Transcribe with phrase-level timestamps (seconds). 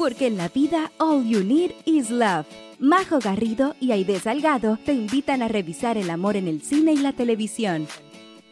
[0.00, 2.46] Porque en la vida all you need is love.
[2.78, 6.96] Majo Garrido y Aide Salgado te invitan a revisar el amor en el cine y
[6.96, 7.86] la televisión.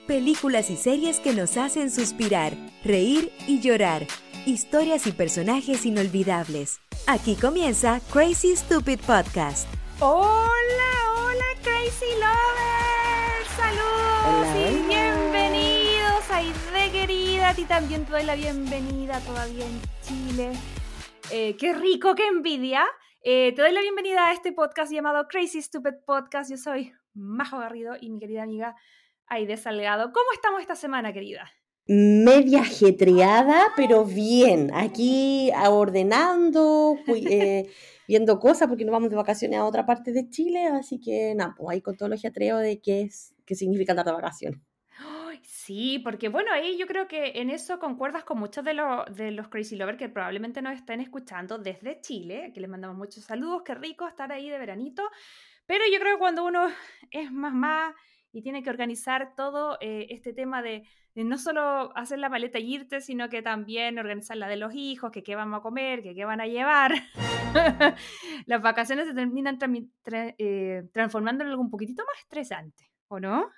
[0.06, 2.52] Películas y series que nos hacen suspirar,
[2.84, 4.06] reír y llorar.
[4.44, 6.80] Historias y personajes inolvidables.
[7.06, 9.66] Aquí comienza Crazy Stupid Podcast.
[10.00, 13.48] Hola, hola Crazy Lovers.
[13.56, 16.30] Saludos y bienvenidos.
[16.30, 20.52] Aide querida, a ti también te doy la bienvenida todavía en Chile.
[21.30, 22.86] Eh, qué rico, qué envidia.
[23.22, 26.50] Eh, te doy la bienvenida a este podcast llamado Crazy Stupid Podcast.
[26.50, 28.76] Yo soy Majo Garrido y mi querida amiga
[29.26, 30.12] Aide Salgado.
[30.12, 31.50] ¿Cómo estamos esta semana, querida?
[31.86, 34.70] Media ajetreada, pero bien.
[34.72, 36.96] Aquí ordenando,
[37.30, 37.68] eh,
[38.06, 40.66] viendo cosas, porque nos vamos de vacaciones a otra parte de Chile.
[40.66, 44.06] Así que nada, pues ahí con todo el ajetreo de qué, es, qué significa andar
[44.06, 44.60] de vacaciones.
[45.50, 49.30] Sí, porque bueno, ahí yo creo que en eso concuerdas con muchos de, los de
[49.30, 53.62] los Crazy Lovers que probablemente nos estén escuchando desde Chile, que les mandamos muchos saludos,
[53.64, 55.08] qué rico estar ahí de veranito,
[55.64, 56.66] pero yo creo que cuando uno
[57.10, 57.94] es más más
[58.30, 62.74] y tiene que organizar todo eh, este tema de, no solo hacer la maleta y
[62.74, 66.14] irte, sino que también organizar la de los hijos, que qué vamos a comer, que
[66.14, 66.92] qué van a llevar,
[68.46, 69.58] las vacaciones se terminan
[70.12, 73.50] eh, transformando en algo un poquitito más estresante, ¿o no?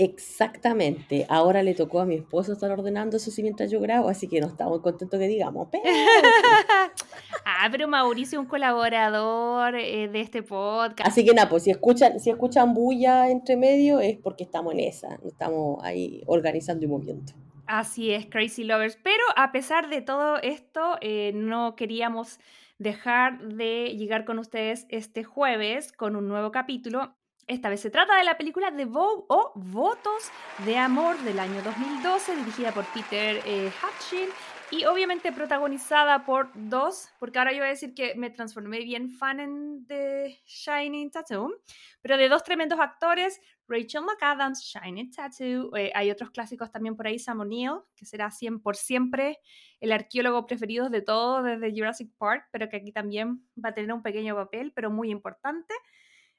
[0.00, 1.26] Exactamente.
[1.28, 4.40] Ahora le tocó a mi esposo estar ordenando eso sí mientras yo grabo, así que
[4.40, 5.66] no estamos contentos que digamos.
[5.72, 5.82] Pero...
[7.44, 11.00] ah, pero Mauricio es un colaborador eh, de este podcast.
[11.04, 14.80] Así que nada, pues si escuchan, si escuchan bulla entre medio es porque estamos en
[14.80, 17.32] esa, estamos ahí organizando y moviendo.
[17.66, 18.96] Así es, Crazy Lovers.
[19.02, 22.38] Pero a pesar de todo esto, eh, no queríamos
[22.78, 27.17] dejar de llegar con ustedes este jueves con un nuevo capítulo
[27.48, 30.30] esta vez se trata de la película The Vogue o Votos
[30.66, 34.28] de Amor del año 2012, dirigida por Peter eh, Hutchin
[34.70, 39.10] y obviamente protagonizada por dos, porque ahora yo voy a decir que me transformé bien
[39.10, 41.54] fan en The Shining Tattoo,
[42.02, 47.06] pero de dos tremendos actores, Rachel McAdams, Shining Tattoo, eh, hay otros clásicos también por
[47.06, 48.30] ahí, Sam O'Neill, que será
[48.62, 49.38] por siempre
[49.80, 53.90] el arqueólogo preferido de todos desde Jurassic Park, pero que aquí también va a tener
[53.90, 55.72] un pequeño papel, pero muy importante.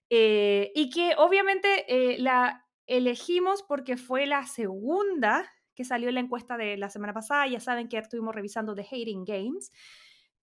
[0.10, 6.22] Eh, y que obviamente eh, la elegimos porque fue la segunda que salió en la
[6.22, 7.48] encuesta de la semana pasada.
[7.48, 9.72] Ya saben que estuvimos revisando The Hating Games.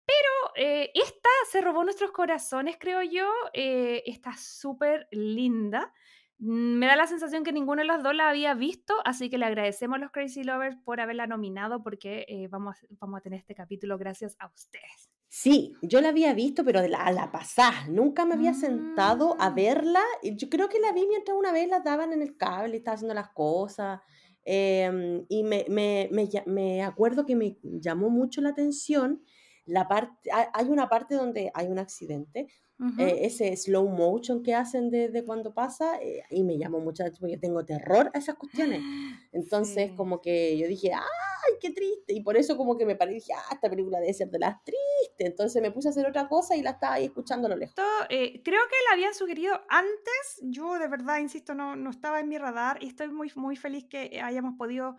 [0.05, 3.31] Pero eh, esta se robó nuestros corazones, creo yo.
[3.55, 5.93] está súper linda.
[6.39, 9.39] Mm, me da la sensación que ninguno de los dos la había visto, así que
[9.39, 13.55] le agradecemos a los Crazy Lovers por haberla nominado porque vamos, vamos a tener este
[13.55, 15.22] capítulo gracias a ustedes.
[15.34, 17.87] Sí, yo la había visto, pero la, a la pasada.
[17.88, 19.54] Nunca me había sentado a mm.
[19.54, 20.03] verla.
[20.22, 23.15] Yo creo que la vi mientras una vez la daban en el cable, estaba haciendo
[23.15, 24.00] las cosas.
[24.44, 29.22] Em, y me, me, me, me, acuerdo que me llamó mucho la atención
[29.65, 32.49] la parte, hay una parte donde hay un accidente
[32.98, 37.38] eh, ese slow motion que hacen desde cuando pasa, eh, y me llamó mucho porque
[37.38, 38.82] tengo terror a esas cuestiones.
[39.32, 42.12] Entonces, como que yo dije, ¡ay, qué triste!
[42.12, 44.38] Y por eso, como que me paré y dije, ¡ah, esta película debe ser de
[44.38, 44.81] las tristes!
[45.19, 47.75] Entonces me puse a hacer otra cosa y la estaba ahí escuchando a lo lejos.
[48.09, 50.41] Eh, creo que la habían sugerido antes.
[50.43, 53.84] Yo, de verdad, insisto, no, no estaba en mi radar y estoy muy, muy feliz
[53.88, 54.97] que hayamos podido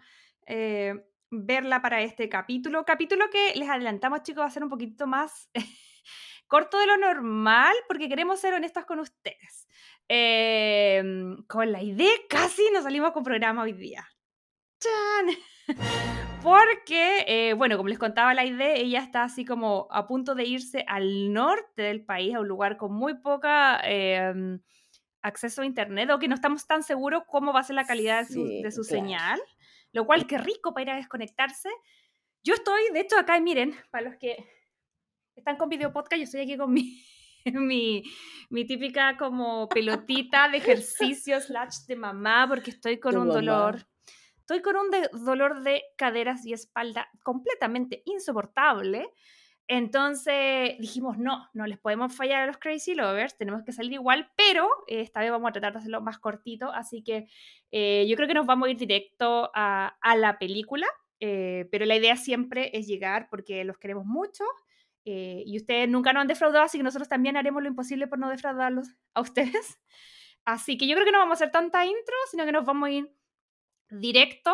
[1.33, 2.85] verla para este capítulo.
[2.85, 5.49] Capítulo que les adelantamos, chicos, va a ser un poquito más
[6.53, 9.67] corto de lo normal porque queremos ser honestos con ustedes.
[10.07, 14.07] Em, con la idea casi nos salimos con programa hoy día.
[14.79, 15.35] ¡Chan!
[16.43, 20.43] Porque, eh, bueno, como les contaba la idea, ella está así como a punto de
[20.43, 24.61] irse al norte del país, a un lugar con muy poca em,
[25.23, 28.27] acceso a internet o que no estamos tan seguros cómo va a ser la calidad
[28.27, 29.41] de su, señal,
[29.91, 31.69] lo cual qué rico para ir a desconectarse.
[32.43, 34.35] Yo estoy, de hecho, acá, miren, para los que
[35.35, 37.03] están con video podcast, yo estoy aquí con mi,
[37.53, 38.03] mi,
[38.49, 43.85] mi típica como pelotita de ejercicio slash de mamá porque estoy con un dolor.
[44.39, 44.89] Estoy con un
[45.25, 49.09] dolor de caderas y espalda completamente insoportable.
[49.69, 54.29] Entonces dijimos, no, no les podemos fallar a los Crazy Lovers, tenemos que salir igual,
[54.35, 57.29] pero esta vez vamos a tratar de hacerlo más cortito, así que
[57.71, 60.85] eh, yo creo que nos vamos a ir directo a, a la película,
[61.21, 64.43] eh, pero la idea siempre es llegar porque los queremos mucho
[65.05, 68.19] eh, y ustedes nunca nos han defraudado, así que nosotros también haremos lo imposible por
[68.19, 69.79] no defraudarlos a ustedes.
[70.45, 72.87] Así que yo creo que no vamos a hacer tanta intro, sino que nos vamos
[72.87, 73.15] a ir
[73.89, 74.53] directo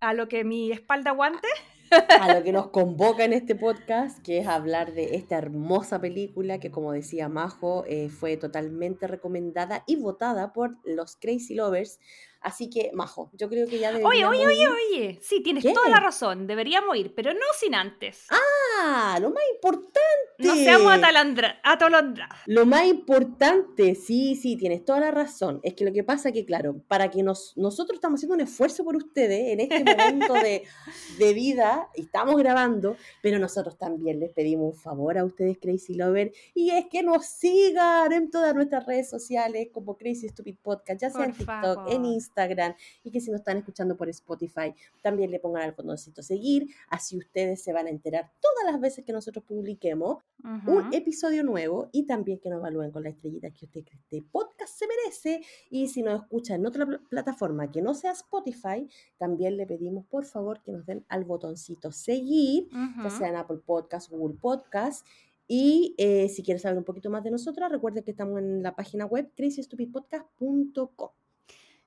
[0.00, 1.46] a lo que mi espalda aguante
[1.90, 6.58] a lo que nos convoca en este podcast, que es hablar de esta hermosa película
[6.58, 11.98] que, como decía Majo, eh, fue totalmente recomendada y votada por los Crazy Lovers
[12.40, 15.18] Así que, Majo, yo creo que ya deberíamos Oye, oye, oye, oye.
[15.20, 16.46] Sí, tienes toda la razón.
[16.46, 18.26] Deberíamos ir, pero no sin antes.
[18.30, 18.38] Ah,
[19.20, 19.90] lo más importante.
[20.38, 20.92] No seamos
[21.62, 22.36] atolondrados.
[22.46, 25.60] Lo más importante, sí, sí, tienes toda la razón.
[25.62, 28.40] Es que lo que pasa es que, claro, para que nos, nosotros estamos haciendo un
[28.40, 30.64] esfuerzo por ustedes en este momento de,
[31.18, 35.94] de vida, y estamos grabando, pero nosotros también les pedimos un favor a ustedes, Crazy
[35.94, 41.02] Lover, y es que nos sigan en todas nuestras redes sociales como Crazy Stupid Podcast,
[41.02, 44.74] ya sea en TikTok, en Instagram Instagram y que si nos están escuchando por Spotify
[45.02, 49.04] también le pongan al botoncito seguir, así ustedes se van a enterar todas las veces
[49.04, 50.22] que nosotros publiquemos
[50.66, 54.22] un episodio nuevo y también que nos evalúen con la estrellita que usted cree este
[54.30, 55.40] podcast se merece.
[55.70, 58.86] Y si nos escucha en otra plataforma que no sea Spotify,
[59.18, 62.68] también le pedimos por favor que nos den al botoncito seguir,
[63.02, 65.06] ya sea en Apple Podcast, Google Podcast
[65.52, 68.76] y eh, si quieres saber un poquito más de nosotros, recuerden que estamos en la
[68.76, 71.08] página web crazystupidpodcast.com.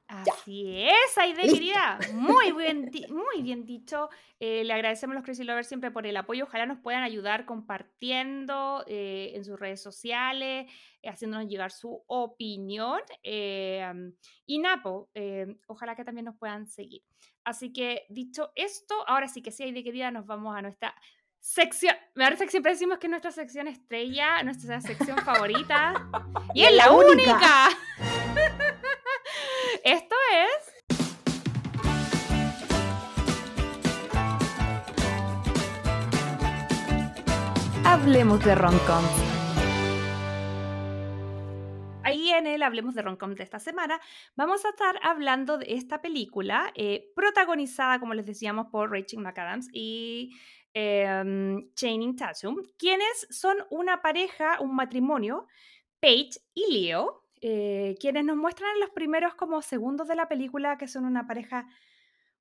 [0.07, 1.97] Así es, Aide, querida.
[2.13, 4.09] Muy bien, muy bien dicho.
[4.39, 6.43] Eh, le agradecemos a los Crazy Lovers siempre por el apoyo.
[6.43, 10.71] Ojalá nos puedan ayudar compartiendo eh, en sus redes sociales,
[11.01, 13.01] eh, haciéndonos llegar su opinión.
[13.23, 15.09] y Napo,
[15.67, 17.01] ojalá que también nos puedan seguir.
[17.43, 20.95] Así que dicho esto, ahora sí que sí, Aide, querida, nos vamos a nuestra
[21.39, 21.95] sección.
[22.15, 25.93] Me parece que siempre decimos que es nuestra sección estrella, nuestra sección favorita.
[26.53, 27.69] y, es la única.
[29.83, 30.73] Esto es...
[37.83, 39.03] Hablemos de Roncom.
[42.01, 43.99] Ahí en el Hablemos de Roncom de esta semana
[44.37, 49.67] vamos a estar hablando de esta película eh, protagonizada, como les decíamos, por Rachel McAdams
[49.73, 50.31] y
[50.73, 55.45] eh, Channing Tatum, quienes son una pareja, un matrimonio,
[55.99, 60.77] Paige y Leo, eh, quienes nos muestran en los primeros como segundos de la película
[60.77, 61.67] que son una pareja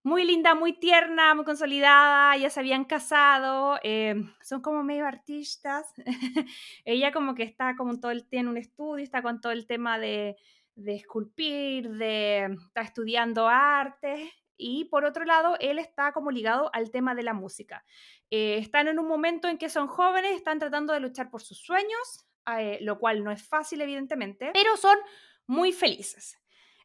[0.04, 5.92] muy linda, muy tierna, muy consolidada, ya se habían casado, eh, son como medio artistas.
[6.84, 9.98] Ella como que está como todo el tiene un estudio, está con todo el tema
[9.98, 10.36] de,
[10.76, 16.92] de esculpir, de está estudiando arte y por otro lado él está como ligado al
[16.92, 17.84] tema de la música.
[18.30, 21.58] Eh, están en un momento en que son jóvenes, están tratando de luchar por sus
[21.58, 22.24] sueños,
[22.58, 24.96] eh, lo cual no es fácil evidentemente, pero son
[25.46, 26.38] muy felices.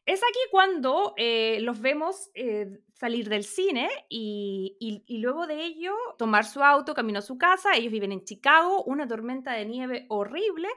[0.08, 5.94] Es aquí cuando eh, los vemos eh, salir del cine y, y, luego de ello
[6.16, 7.76] tomar su auto, camino a su casa.
[7.76, 10.68] Ellos viven en Chicago, una tormenta de nieve horrible.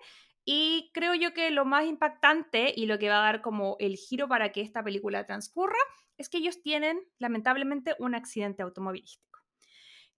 [0.44, 3.96] Y creo yo que lo más impactante y lo que va a dar como el
[3.96, 5.80] giro para que esta película transcurra
[6.18, 9.40] es que ellos tienen lamentablemente un accidente automovilístico.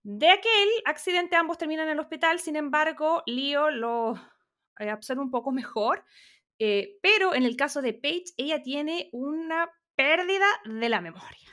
[0.02, 4.16] De aquel accidente ambos terminan en el hospital, sin embargo, Leo lo
[4.78, 6.04] absorbe un poco mejor.
[6.60, 11.50] Eh, pero en el caso de Paige, ella tiene una pérdida de la memoria.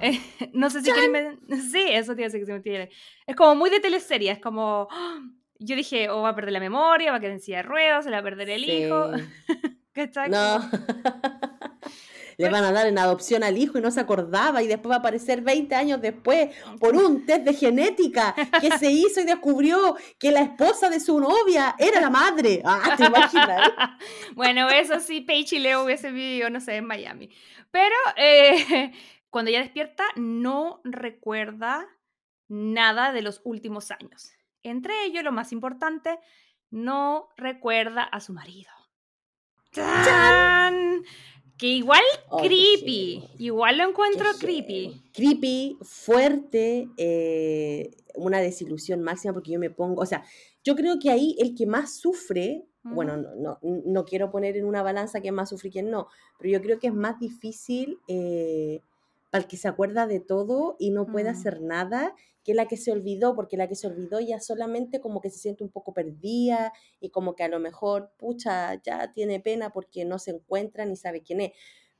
[0.52, 1.40] no sé si quieren...
[1.70, 2.90] Sí, eso tiene que se.
[3.26, 4.88] Es como muy de teleserie, es como...
[5.60, 8.04] Yo dije, o va a perder la memoria, va a quedar en silla de ruedas,
[8.04, 9.12] se le va a perder el hijo.
[10.28, 10.58] No.
[12.36, 14.96] Le van a dar en adopción al hijo y no se acordaba y después va
[14.96, 19.96] a aparecer 20 años después por un test de genética que se hizo y descubrió
[20.18, 22.62] que la esposa de su novia era la madre.
[22.64, 23.72] Ah, ¿te imaginas?
[24.34, 27.30] bueno, eso sí, Paige y Leo hubiese vivido, no sé, en Miami.
[27.70, 28.92] Pero eh,
[29.30, 31.86] cuando ella despierta no recuerda
[32.48, 34.32] nada de los últimos años.
[34.62, 36.18] Entre ellos, lo más importante,
[36.70, 38.70] no recuerda a su marido.
[39.72, 41.02] ¡Tan!
[41.58, 42.02] Que igual
[42.42, 45.02] creepy, igual lo encuentro creepy.
[45.12, 50.24] Creepy, fuerte, eh, una desilusión máxima porque yo me pongo, o sea,
[50.64, 54.82] yo creo que ahí el que más sufre, bueno, no, no, quiero poner en una
[54.82, 56.08] balanza quién más sufre y quién no,
[56.38, 58.82] pero yo creo que es más difícil eh,
[59.30, 62.76] para el que se acuerda de todo y no puede hacer nada que la que
[62.76, 65.94] se olvidó, porque la que se olvidó ya solamente como que se siente un poco
[65.94, 70.84] perdida y como que a lo mejor, pucha, ya tiene pena porque no se encuentra
[70.84, 71.52] ni sabe quién es.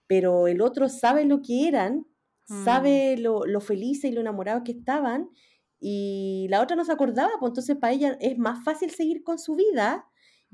[0.06, 2.06] Pero el otro sabe lo que eran,
[2.48, 2.64] mm.
[2.64, 5.30] sabe lo, lo felices y lo enamorados que estaban
[5.80, 9.38] y la otra no se acordaba, pues entonces para ella es más fácil seguir con
[9.38, 10.06] su vida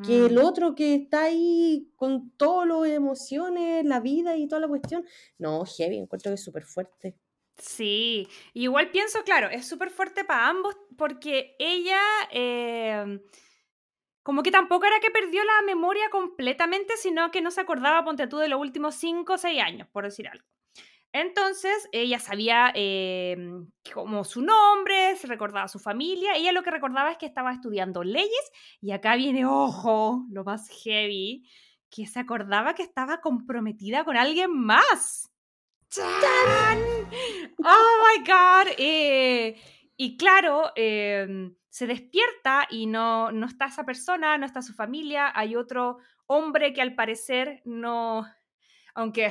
[0.02, 0.44] que el mm.
[0.44, 5.04] otro que está ahí con todas las emociones, la vida y toda la cuestión.
[5.38, 7.16] No, heavy, encuentro que es súper fuerte.
[7.60, 12.00] Sí, igual pienso, claro, es súper fuerte para ambos porque ella
[12.30, 13.20] em,
[14.22, 18.26] como que tampoco era que perdió la memoria completamente, sino que no se acordaba, ponte
[18.28, 20.46] tú, de los últimos 5 o 6 años, por decir algo.
[21.12, 27.10] Entonces, ella sabía em, como su nombre, se recordaba su familia, ella lo que recordaba
[27.12, 31.44] es que estaba estudiando leyes y acá viene, ojo, lo más heavy,
[31.90, 35.29] que se acordaba que estaba comprometida con alguien más.
[35.90, 36.78] ¡Chan!
[37.64, 38.74] ¡Oh, my God!
[38.78, 39.60] Eh,
[39.96, 45.32] y claro, em, se despierta y no, no está esa persona, no está su familia,
[45.34, 48.24] hay otro hombre que al parecer no,
[48.94, 49.30] aunque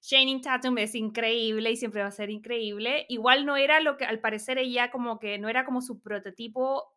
[0.00, 4.04] Shane Tatum es increíble y siempre va a ser increíble, igual no era lo que
[4.04, 6.94] al parecer ella como que no era como su prototipo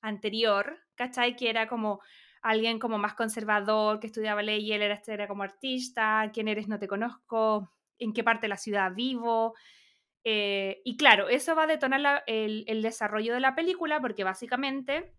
[0.00, 1.36] anterior, ¿cachai?
[1.36, 2.00] Que era como
[2.42, 6.66] alguien como más conservador, que estudiaba ley y él era, era como artista, quién eres,
[6.66, 9.54] no te conozco, en qué parte de la ciudad vivo.
[10.24, 15.12] Eh, y claro, eso va a detonar el, el, desarrollo de la película porque básicamente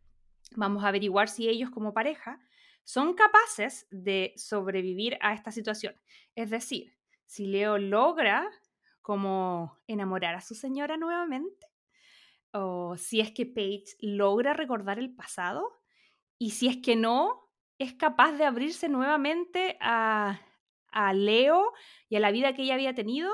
[0.55, 2.39] vamos a averiguar si ellos como pareja
[2.83, 5.95] son capaces de sobrevivir a esta situación.
[6.35, 6.93] Es decir,
[7.25, 8.49] si Leo logra
[9.01, 11.67] como enamorar a su señora nuevamente,
[12.51, 15.81] o si es que Paige logra recordar el pasado,
[16.37, 17.49] y si es que no,
[17.79, 20.39] es capaz de abrirse nuevamente a,
[20.93, 21.73] a Leo
[22.09, 23.31] y a la vida que ella había tenido,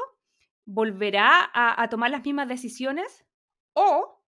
[0.66, 3.26] volverá a, tomar las mismas decisiones
[3.74, 4.24] o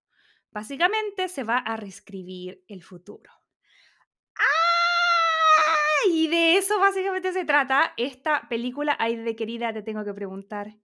[0.49, 3.31] básicamente se va a reescribir el futuro.
[4.35, 6.09] ¡Ah!
[6.09, 8.95] Y de eso básicamente se trata esta película.
[8.99, 10.75] Ay, de querida, te tengo que preguntar,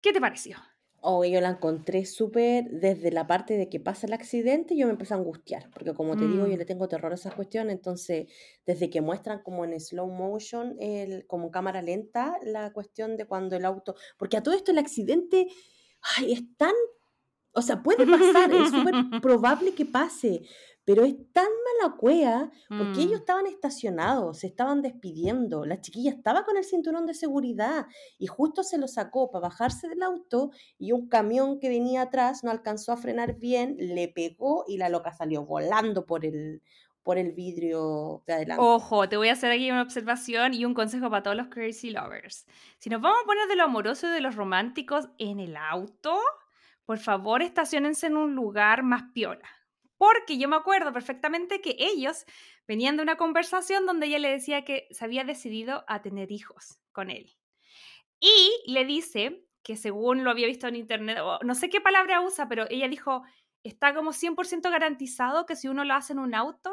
[0.00, 0.56] ¿qué te pareció?
[1.02, 4.92] Oh, yo la encontré súper desde la parte de que pasa el accidente, yo me
[4.92, 6.58] empecé a angustiar, porque como te digo, yo mm.
[6.58, 8.30] le tengo terror a esas cuestiones, entonces
[8.66, 13.56] desde que muestran como en slow motion, el, como cámara lenta, la cuestión de cuando
[13.56, 15.48] el auto, porque a todo esto el accidente,
[16.16, 16.74] ay, es tan,
[17.52, 20.42] o sea, puede pasar, es súper probable que pase,
[20.84, 23.22] pero es tan mala cuea porque ellos mm.
[23.22, 27.86] estaban estacionados, se estaban despidiendo, la chiquilla estaba con el cinturón de seguridad
[28.18, 32.44] y justo se lo sacó para bajarse del auto y un camión que venía atrás
[32.44, 36.62] no alcanzó a frenar bien, le pegó y la loca salió volando por el,
[37.02, 38.64] por el vidrio de adelante.
[38.64, 41.90] Ojo, te voy a hacer aquí una observación y un consejo para todos los crazy
[41.90, 42.46] lovers.
[42.78, 46.18] Si nos vamos a poner de lo amoroso y de los románticos en el auto,
[46.86, 49.59] por favor estacionense en un lugar más piola
[50.00, 52.24] porque yo me acuerdo perfectamente que ellos
[52.66, 56.80] venían de una conversación donde ella le decía que se había decidido a tener hijos
[56.90, 57.36] con él.
[58.18, 62.48] Y le dice que según lo había visto en internet, no sé qué palabra usa,
[62.48, 63.24] pero ella dijo,
[63.62, 66.72] está como 100% garantizado que si uno lo hace en un auto,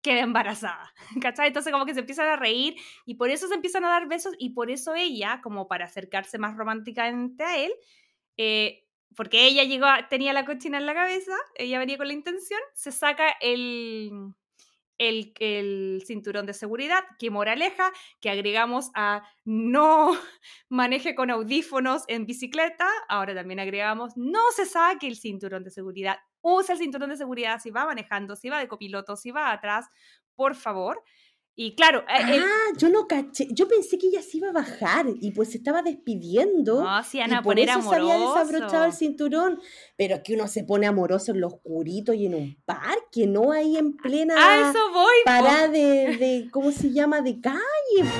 [0.00, 1.48] queda embarazada, ¿cachai?
[1.48, 4.34] Entonces como que se empiezan a reír y por eso se empiezan a dar besos
[4.38, 7.72] y por eso ella, como para acercarse más románticamente a él,
[8.36, 12.60] eh, porque ella llegó, tenía la cochina en la cabeza, ella venía con la intención,
[12.74, 14.34] se saca el,
[14.98, 20.12] el, el, cinturón de seguridad, que moraleja, que agregamos a no
[20.68, 26.18] maneje con audífonos en bicicleta, ahora también agregamos no se saque el cinturón de seguridad,
[26.40, 29.86] usa el cinturón de seguridad si va manejando, si va de copiloto, si va atrás,
[30.34, 31.02] por favor.
[31.54, 32.00] Y claro.
[32.08, 33.46] Eh, ah, yo no caché.
[33.50, 36.82] Yo pensé que ella se iba a bajar y pues se estaba despidiendo.
[36.82, 39.60] No, sí, y por eso se había desabrochado el cinturón.
[39.96, 43.52] Pero es que uno se pone amoroso en lo oscurito y en un parque, no
[43.52, 44.34] ahí en plena.
[44.38, 45.14] A eso voy.
[45.26, 47.20] Para de, de, ¿Cómo se llama?
[47.20, 47.60] De calle,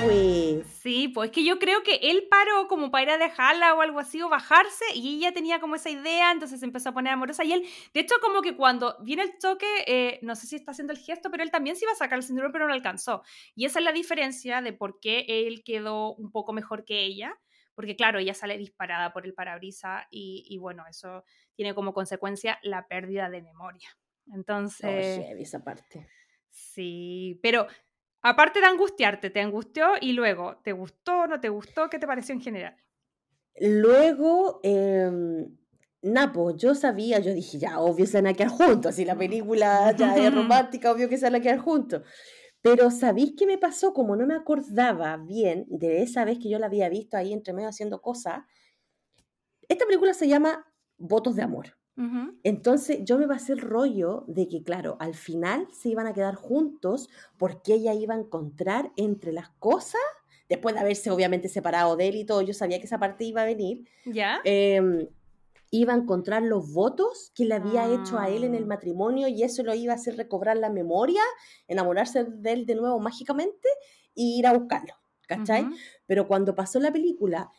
[0.03, 0.67] pues.
[0.83, 3.81] Sí, pues es que yo creo que él paró como para ir a dejarla o
[3.81, 7.13] algo así o bajarse y ella tenía como esa idea, entonces se empezó a poner
[7.13, 7.43] amorosa.
[7.43, 10.71] Y él, de hecho, como que cuando viene el choque, eh, no sé si está
[10.71, 13.22] haciendo el gesto, pero él también se iba a sacar el cinturón, pero no alcanzó.
[13.55, 17.39] Y esa es la diferencia de por qué él quedó un poco mejor que ella,
[17.75, 21.23] porque claro, ella sale disparada por el parabrisa y, bueno, eso
[21.55, 23.89] tiene como consecuencia la pérdida de memoria.
[24.33, 25.19] Entonces...
[25.19, 26.07] Oh, esa parte.
[26.49, 27.67] Sí, pero
[28.21, 31.89] aparte de angustiarte, te angustió y luego, ¿te gustó, no te gustó?
[31.89, 32.77] ¿Qué te pareció en general?
[33.59, 35.11] Luego, eh,
[36.03, 39.95] Napo, yo sabía, yo dije, ya, obvio se van a quedar juntos, si la película
[39.95, 42.01] ya es romántica, obvio que se van a quedar juntos.
[42.63, 43.93] Pero ¿sabéis qué me pasó?
[43.93, 47.53] Como no me acordaba bien de esa vez que yo la había visto ahí entre
[47.53, 48.45] medio haciendo cosas,
[49.67, 50.65] esta película se llama
[50.97, 51.77] Votos de Amor.
[52.41, 56.35] Entonces yo me pasé el rollo de que, claro, al final se iban a quedar
[56.35, 60.01] juntos porque ella iba a encontrar entre las cosas,
[60.49, 63.41] después de haberse obviamente separado de él y todo, yo sabía que esa parte iba
[63.43, 63.87] a venir.
[64.05, 64.39] ¿Ya?
[64.43, 65.07] Em,
[65.79, 68.67] iba a encontrar los votos que le había hecho a él en el ah.
[68.67, 71.21] matrimonio y eso lo iba a hacer recobrar la memoria,
[71.67, 73.67] enamorarse de él de nuevo mágicamente
[74.15, 74.93] e ir a buscarlo,
[75.27, 75.65] ¿cachai?
[76.05, 77.49] Pero cuando pasó la película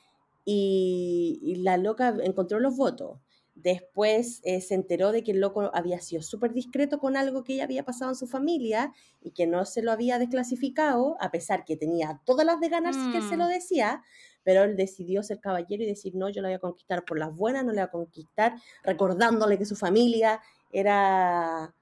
[0.45, 3.19] y, la loca encontró los votos.
[3.57, 7.57] Después eh, se enteró de que el loco había sido súper discreto con algo que
[7.57, 8.93] ya había pasado en su familia
[9.23, 12.97] y que no se lo había desclasificado, a pesar que tenía todas las de ganas
[13.13, 13.49] que él se lo mm.
[13.49, 14.03] decía,
[14.45, 17.35] pero él decidió ser caballero y decir, no, yo la voy a conquistar por las
[17.35, 21.75] buenas, no la voy a conquistar, recordándole que su familia era,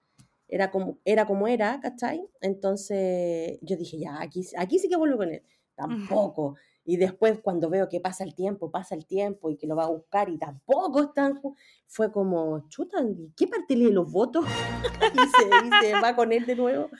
[0.49, 2.27] era, como, era como era, ¿cachai?
[2.41, 5.43] Entonces yo dije, ya, aquí, aquí sí que vuelvo con él.
[5.75, 6.57] Tampoco.
[6.85, 9.85] Y después cuando veo que pasa el tiempo, pasa el tiempo y que lo va
[9.85, 11.41] a buscar y tampoco están,
[11.87, 12.99] fue como, chuta,
[13.37, 14.45] ¿qué parte lee los votos?
[15.15, 16.91] y, se, va con él de nuevo.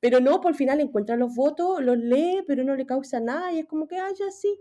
[0.00, 3.52] Pero no, por el final encuentra los votos, los lee, pero no le causa nada
[3.52, 4.60] y es como que, ah, ya sí.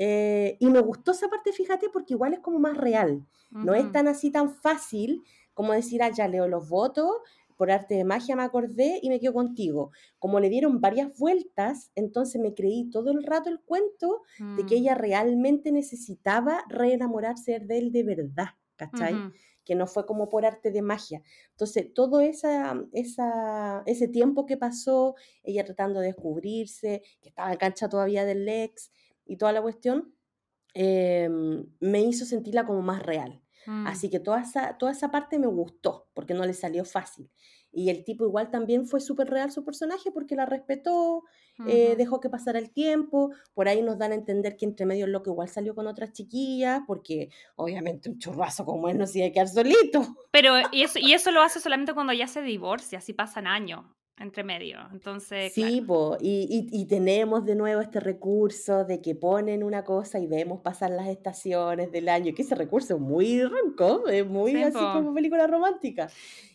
[0.00, 3.26] Eh, y me gustó esa parte, fíjate, porque igual es como más real.
[3.50, 5.24] No es tan así, tan fácil
[5.54, 7.10] como decir, ah, ya leo los votos,
[7.56, 9.90] por arte de magia me acordé y me quedo contigo.
[10.20, 14.22] Como le dieron varias vueltas, entonces me creí todo el rato el cuento
[14.56, 14.78] de que mm.
[14.78, 19.16] ella realmente necesitaba reenamorarse de él de verdad, ¿cachai?
[19.64, 21.22] Que no fue como por arte de magia.
[21.50, 27.58] Entonces, todo esa, esa, ese tiempo que pasó, ella tratando de descubrirse, que estaba en
[27.58, 28.92] cancha todavía del ex
[29.28, 30.12] y toda la cuestión,
[30.74, 33.40] em, me hizo sentirla como más real.
[33.66, 33.86] Mm.
[33.86, 37.30] Así que toda esa, toda esa parte me gustó, porque no le salió fácil.
[37.70, 41.24] Y el tipo igual también fue súper real su personaje porque la respetó,
[41.66, 43.30] eh, dejó que pasara el tiempo.
[43.52, 46.12] Por ahí nos dan a entender que entre medio lo que igual salió con otras
[46.12, 50.16] chiquillas, porque obviamente un churrazo como él no se iba a quedar solito.
[50.32, 53.84] Pero y eso, y eso lo hace solamente cuando ya se divorcia, así pasan años
[54.20, 54.78] entre medio.
[54.92, 55.84] Entonces, sí,
[56.20, 60.90] y, y, tenemos de nuevo este recurso de que ponen una cosa y vemos pasar
[60.90, 65.46] las estaciones del año, que ese recurso es muy ronco, es muy así como película
[65.46, 66.08] romántica.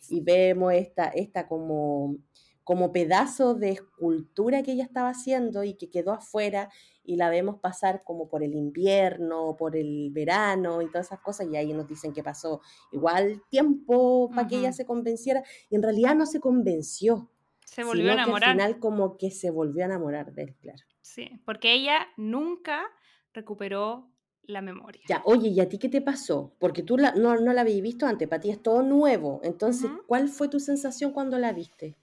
[0.10, 2.17] Y vemos esta, esta como,
[2.63, 6.70] como pedazo de escultura que ella estaba haciendo y que quedó afuera
[7.05, 11.48] y la vemos pasar como por el invierno, por el verano y todas esas cosas
[11.51, 15.84] y ahí nos dicen que pasó igual tiempo para que ella se convenciera y en
[15.84, 17.29] realidad no se convenció
[17.74, 18.50] se volvió a enamorar.
[18.50, 20.84] al final como que se volvió a enamorar de él, claro.
[21.02, 22.86] Sí, porque ella nunca
[23.34, 24.10] recuperó
[24.43, 25.02] la memoria.
[25.08, 26.56] Ya, oye, ¿y a ti qué te pasó?
[26.60, 29.41] Porque tú la, no, la habías visto antes, para ti es todo nuevo.
[29.43, 31.95] Entonces, ¿cuál fue tu sensación cuando la viste?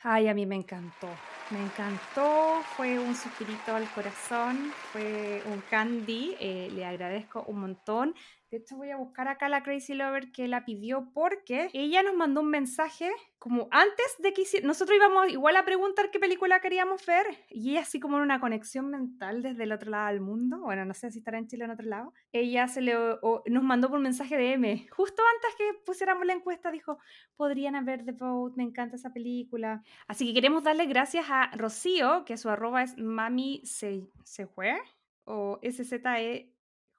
[0.00, 1.08] Ay, a mí me encantó.
[1.50, 8.14] Me encantó, fue un suspirito al corazón, fue un candy, eh, le agradezco un montón.
[8.56, 12.14] De hecho, voy a buscar acá la Crazy Lover que la pidió porque ella nos
[12.14, 17.04] mandó un mensaje como antes de que nosotros íbamos igual a preguntar qué película queríamos
[17.04, 20.58] ver y ella así como en una conexión mental desde el otro lado del mundo,
[20.60, 23.62] bueno, no sé si estará en Chile o en otro lado, ella se le, nos
[23.62, 26.98] mandó por un mensaje de M, justo antes que pusiéramos la encuesta dijo,
[27.36, 29.82] podrían haber The Vote, me encanta esa película.
[30.08, 34.78] Así que queremos darle gracias a Rocío, que su arroba es mami se, se fue,
[35.24, 36.55] o SZE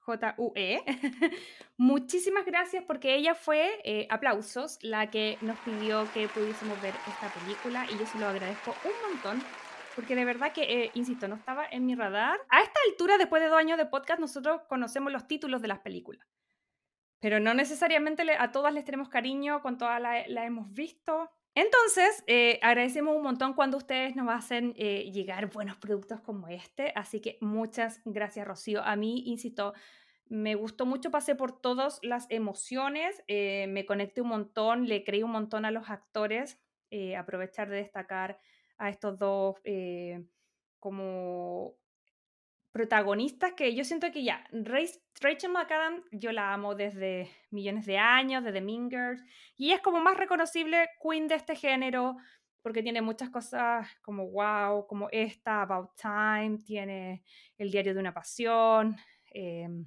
[0.08, 0.82] J-U-E.
[1.76, 7.28] Muchísimas gracias porque ella fue, eh, aplausos, la que nos pidió que pudiésemos ver esta
[7.38, 9.42] película y yo se lo agradezco un montón
[9.94, 12.38] porque de verdad que, eh, insisto, no estaba en mi radar.
[12.50, 15.80] A esta altura, después de dos años de podcast, nosotros conocemos los títulos de las
[15.80, 16.24] películas,
[17.20, 21.30] pero no necesariamente a todas les tenemos cariño, con todas las la hemos visto.
[21.60, 26.92] Entonces, eh, agradecemos un montón cuando ustedes nos hacen eh, llegar buenos productos como este.
[26.94, 28.80] Así que muchas gracias, Rocío.
[28.84, 29.74] A mí, insisto,
[30.28, 35.24] me gustó mucho, pasé por todas las emociones, eh, me conecté un montón, le creí
[35.24, 36.60] un montón a los actores.
[37.18, 38.38] aprovechar de destacar
[38.78, 39.56] a estos dos
[40.78, 41.74] como
[42.78, 48.44] protagonistas que yo siento que ya, Rachel McAdams, yo la amo desde millones de años,
[48.44, 49.20] desde Mingers,
[49.56, 52.14] y es como más reconocible queen de este género,
[52.62, 57.24] porque tiene muchas cosas como wow, como esta, About Time, tiene
[57.56, 58.94] El diario de una pasión,
[59.32, 59.84] em,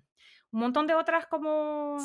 [0.52, 1.96] un montón de otras como...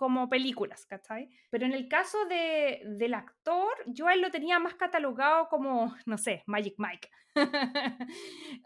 [0.00, 1.28] como películas, ¿cachai?
[1.50, 6.16] Pero en el caso de, del actor, yo él lo tenía más catalogado como, no
[6.16, 7.10] sé, Magic Mike.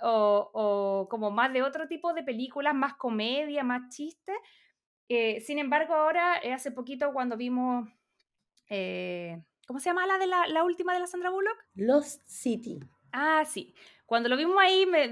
[0.01, 4.33] o, como más de otro tipo de películas, más comedia, más chiste.
[5.09, 7.89] Eh, sin embargo, ahora, eh, hace poquito cuando vimos,
[8.71, 11.59] eh, ¿cómo se llama la, de la, última de la Sandra Bullock?
[11.75, 12.79] Lost City.
[13.11, 13.75] Ah, sí.
[14.07, 15.09] Cuando lo vimos ahí me,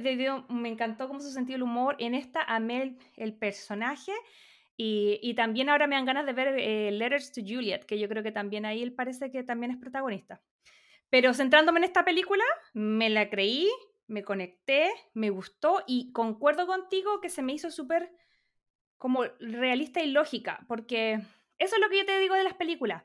[0.50, 1.96] me encantó cómo se sentía el humor.
[1.98, 4.12] En esta amé el, personaje.
[4.84, 8.32] Y, también ahora me dan ganas de ver Letters to Juliet, que yo creo que
[8.32, 10.42] también ahí él parece que también es protagonista.
[11.08, 12.42] Pero centrándome en esta película,
[12.72, 13.70] me la creí,
[14.08, 18.12] me conecté, me gustó y concuerdo contigo que se me hizo súper
[18.98, 21.20] como realista y lógica, porque
[21.58, 23.04] eso es lo que yo te digo de las películas.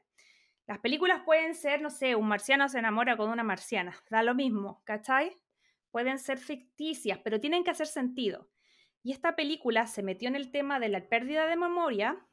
[0.65, 4.33] Las películas pueden ser, no sé, un marciano se enamora con una marciana, da lo
[4.33, 5.31] mismo, ¿cachai?
[5.91, 8.49] Pueden ser ficticias, pero tienen que hacer sentido.
[9.07, 12.27] Y esta película se metió en el tema de la pérdida de memoria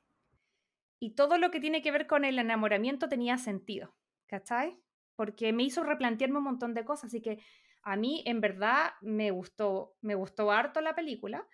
[0.99, 3.95] y todo lo que tiene que ver con el enamoramiento tenía sentido,
[4.27, 4.77] ¿cachai?
[5.15, 7.39] Porque me hizo replantearme un montón de cosas, así que
[7.85, 11.47] a mí en verdad me gustó, me gustó harto la película.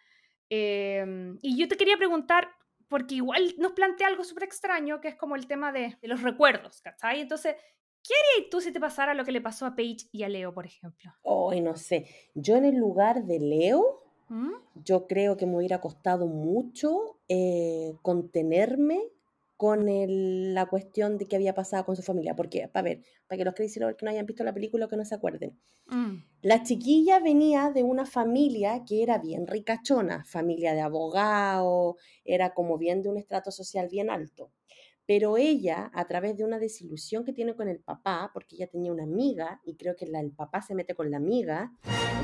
[0.49, 2.49] Em, y yo te quería preguntar,
[2.89, 6.81] porque igual nos plantea algo súper extraño, que es como el tema de, los recuerdos,
[6.81, 7.21] ¿cachai?
[7.21, 7.57] Entonces,
[8.03, 10.55] ¿qué harías tú si te pasara lo que le pasó a Paige y a Leo,
[10.55, 11.13] por ejemplo?
[11.21, 12.09] Hoy no sé.
[12.35, 14.00] Yo en el lugar de Leo,
[14.31, 14.53] ¿Mm?
[14.85, 19.01] yo creo que me hubiera costado mucho eh, contenerme
[19.57, 19.85] con
[20.55, 22.35] la cuestión de qué había pasado con su familia.
[22.35, 24.97] Porque, para ver, para que los Crazy Lovers que no hayan visto la película que
[24.97, 25.59] no se acuerden.
[25.87, 26.23] Mm.
[26.43, 32.79] La chiquilla venía de una familia que era bien ricachona, familia de abogado, era como
[32.79, 34.51] bien de un estrato social bien alto.
[35.05, 38.93] Pero ella, a través de una desilusión que tiene con el papá, porque ella tenía
[38.93, 41.73] una amiga y creo que el papá se mete con la amiga,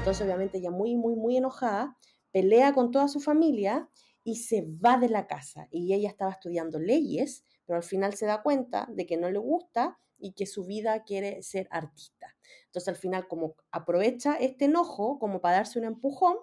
[0.06, 1.96] entonces obviamente ella muy, muy, muy enojada,
[2.30, 3.90] pelea con toda su familia
[4.22, 5.66] y se va de la casa.
[5.72, 9.40] Y ella estaba estudiando leyes, pero al final se da cuenta de que no le
[9.40, 12.36] gusta y que su vida quiere ser artista.
[12.66, 16.36] Entonces al final como aprovecha este enojo como para darse un empujón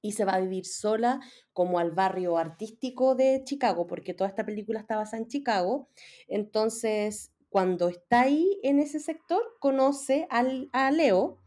[0.00, 1.20] y se va a vivir sola
[1.52, 5.90] como al barrio artístico de Chicago, porque toda esta película está basada en Chicago.
[6.28, 11.39] Entonces, cuando está ahí en ese sector, conoce al, a Leo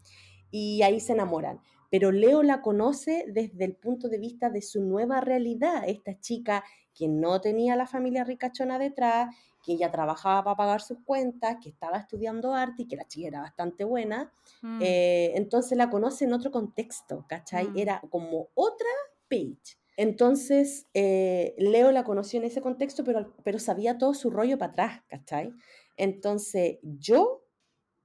[0.53, 1.59] y ahí se enamoran
[1.93, 6.63] pero Leo la conoce desde el punto de vista de su nueva realidad, esta chica
[6.91, 11.69] que no tenía la familia ricachona detrás, que ella trabajaba para pagar sus cuentas, que
[11.69, 14.79] estaba estudiando arte y que la chica era bastante buena, mm.
[14.81, 17.67] eh, entonces la conoce en otro contexto, ¿cachai?
[17.67, 17.77] Mm.
[17.77, 18.89] Era como otra
[19.29, 19.77] page.
[19.95, 24.71] Entonces, eh, Leo la conoció en ese contexto, pero, pero sabía todo su rollo para
[24.71, 25.53] atrás, ¿cachai?
[25.95, 27.45] Entonces, yo,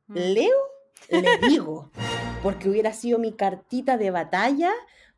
[0.09, 0.15] mm.
[0.15, 0.57] Leo,
[1.09, 1.91] le digo,
[2.43, 4.73] porque hubiera sido mi cartita de batalla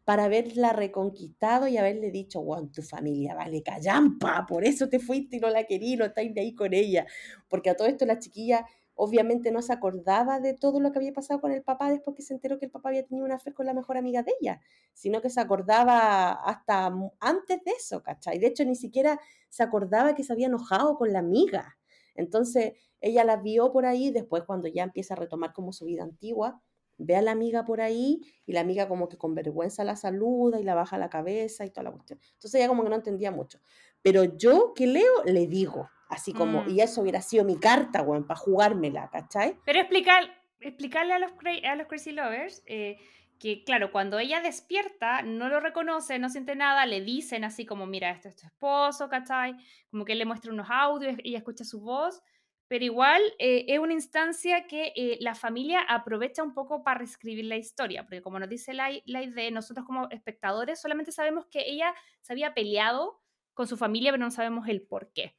[0.04, 5.36] para haberla reconquistado y haberle dicho, wow, tu familia vale callampa, por eso te fuiste
[5.36, 7.06] y no la querí, no estáis de ahí con ella.
[7.48, 11.12] Porque a todo esto la chiquilla obviamente no se acordaba de todo lo que había
[11.12, 13.52] pasado con el papá después que se enteró que el papá había tenido una fe
[13.52, 14.60] con la mejor amiga de ella,
[14.94, 16.86] sino que se acordaba hasta
[17.20, 18.38] antes de eso, ¿cachai?
[18.38, 21.76] De hecho, ni siquiera se acordaba que se había enojado con la amiga.
[22.14, 26.02] Entonces, ella la vio por ahí, después cuando ya empieza a retomar como su vida
[26.02, 26.60] antigua,
[27.00, 30.60] ve a la amiga por ahí y la amiga como que con vergüenza la saluda
[30.60, 32.20] y la baja la cabeza y toda la cuestión.
[32.34, 33.60] Entonces ella como que no entendía mucho.
[34.02, 36.80] Pero yo que leo, le digo, así como, y mm.
[36.80, 39.56] eso hubiera sido mi carta, weón, para jugármela, ¿cachai?
[39.64, 40.24] Pero explicar,
[40.60, 41.32] explicarle a los,
[41.64, 42.98] a los Crazy Lovers eh,
[43.38, 47.86] que, claro, cuando ella despierta, no lo reconoce, no siente nada, le dicen así como,
[47.86, 49.54] mira, esto es tu esposo, ¿cachai?
[49.90, 52.22] Como que él le muestra unos audios, ella escucha su voz
[52.70, 57.46] pero igual eh, es una instancia que eh, la familia aprovecha un poco para reescribir
[57.46, 61.68] la historia, porque como nos dice la, la idea, nosotros como espectadores solamente sabemos que
[61.68, 63.20] ella se había peleado
[63.54, 65.36] con su familia, pero no sabemos el por qué.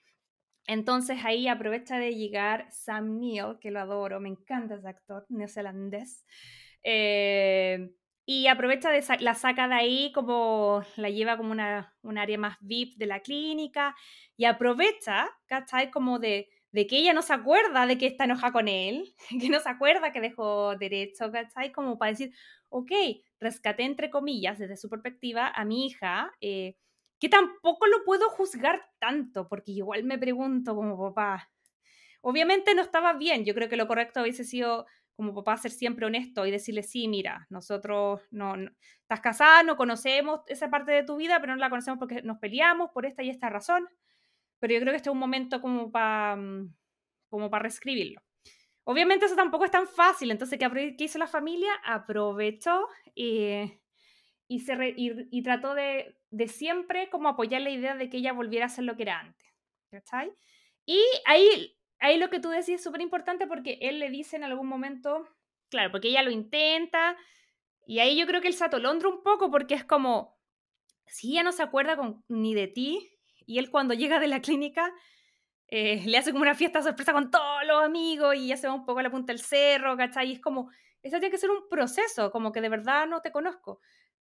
[0.68, 6.26] Entonces ahí aprovecha de llegar Sam Neill, que lo adoro, me encanta ese actor neozelandés,
[6.84, 7.94] eh,
[8.26, 12.58] y aprovecha de la saca de ahí como la lleva como una, un área más
[12.60, 13.96] VIP de la clínica
[14.36, 15.92] y aprovecha, ¿cachai?
[15.92, 19.50] Como de de que ella no se acuerda de que está enojada con él, que
[19.50, 21.72] no se acuerda que dejó derecho, ¿cachai?
[21.72, 22.34] Como para decir,
[22.70, 22.92] ok,
[23.40, 26.76] rescaté entre comillas desde su perspectiva a mi hija, eh,
[27.20, 31.52] que tampoco lo puedo juzgar tanto, porque igual me pregunto como papá,
[32.22, 36.06] obviamente no estaba bien, yo creo que lo correcto hubiese sido como papá ser siempre
[36.06, 41.04] honesto y decirle, sí, mira, nosotros no, no, estás casada, no conocemos esa parte de
[41.04, 43.88] tu vida, pero no la conocemos porque nos peleamos por esta y esta razón
[44.62, 46.74] pero yo creo que este es un momento como para mm,
[47.30, 48.22] como para reescribirlo.
[48.84, 51.72] Obviamente eso tampoco es tan fácil, entonces, ¿qué, hizo la familia?
[51.84, 53.80] Aprovechó y,
[54.48, 58.86] y, trató de, de, siempre como apoyar la idea de que ella volviera a ser
[58.86, 59.48] lo que era antes.
[59.92, 60.32] ¿Cachai?
[60.86, 64.44] Y ahí, ahí lo que tú decís es súper importante porque él le dice en
[64.44, 65.28] algún momento,
[65.70, 67.18] claro, porque ella lo intenta,
[67.86, 70.40] y ahí yo creo que él se atolondra un poco porque es como,
[71.08, 71.98] si ella no se acuerda
[72.28, 73.12] ni de ti,
[73.46, 74.94] y él cuando llega de la clínica
[75.68, 78.74] eh, le hace como una fiesta sorpresa con todos los amigos y ya se va
[78.74, 80.30] un poco a la punta del cerro, ¿cachai?
[80.30, 80.70] Y es como,
[81.02, 83.80] eso tiene que ser un proceso, como que de verdad no te conozco.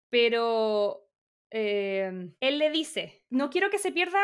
[0.09, 1.07] Pero
[1.49, 4.19] eh, él le dice, no quiero que se pierda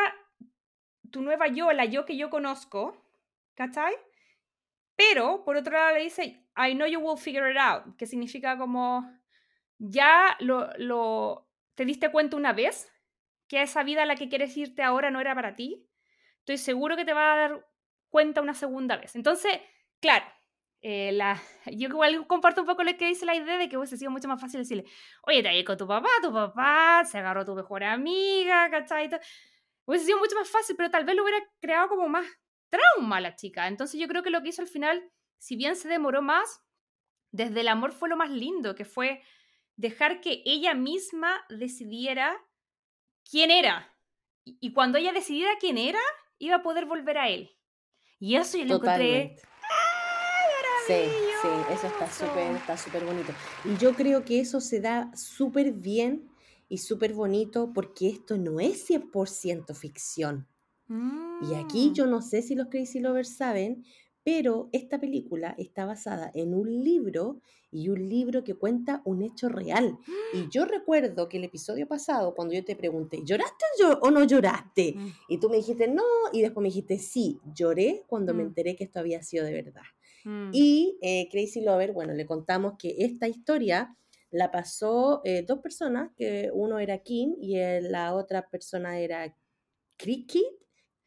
[1.10, 3.02] tu nueva yo, la yo que yo conozco,
[3.54, 3.94] ¿cachai?
[4.94, 8.58] Pero, por otro lado, le dice, I know you will figure it out, que significa
[8.58, 9.10] como,
[9.78, 12.92] ya lo, lo, te diste cuenta una vez
[13.54, 15.88] que esa vida a la que quieres irte ahora no era para ti,
[16.40, 17.66] estoy seguro que te va a dar
[18.08, 19.14] cuenta una segunda vez.
[19.14, 19.60] Entonces,
[20.00, 20.26] claro,
[20.82, 23.96] eh, la, yo igual comparto un poco lo que dice la idea de que hubiese
[23.96, 24.84] sido mucho más fácil decirle,
[25.22, 29.08] oye, te ahí con tu papá, tu papá se agarró tu mejor amiga, ¿cachai?
[29.86, 32.26] Hubiese sido mucho más fácil, pero tal vez lo hubiera creado como más
[32.70, 33.68] trauma a la chica.
[33.68, 35.00] Entonces yo creo que lo que hizo al final,
[35.38, 36.60] si bien se demoró más,
[37.30, 39.22] desde el amor fue lo más lindo, que fue
[39.76, 42.36] dejar que ella misma decidiera
[43.28, 43.90] quién era.
[44.44, 46.00] Y, cuando ella decidiera quién era,
[46.38, 47.50] iba a poder volver a él.
[48.18, 49.36] Y eso yo lo encontré
[50.86, 50.92] Sí,
[51.40, 53.32] sí, eso está súper está súper bonito.
[53.64, 56.28] Y yo creo que eso se da súper bien
[56.68, 60.46] y súper bonito porque esto no es 100% ficción.
[60.86, 61.94] Y aquí mm.
[61.94, 63.86] yo no sé si los Crazy Lovers saben,
[64.24, 69.48] pero esta película está basada en un libro y un libro que cuenta un hecho
[69.48, 69.98] real.
[70.32, 73.64] Y yo recuerdo que el episodio pasado, cuando yo te pregunté, ¿lloraste
[74.00, 74.94] o no lloraste?
[74.96, 75.12] Mm.
[75.28, 78.46] Y tú me dijiste, no, y después me dijiste, sí, lloré cuando me mm.
[78.46, 79.82] enteré que esto había sido de verdad.
[80.24, 80.50] Mm.
[80.52, 83.94] Y eh, Crazy Lover, bueno, le contamos que esta historia
[84.30, 89.36] la pasó eh, dos personas, que uno era Kim y la otra persona era
[89.96, 90.63] Cricket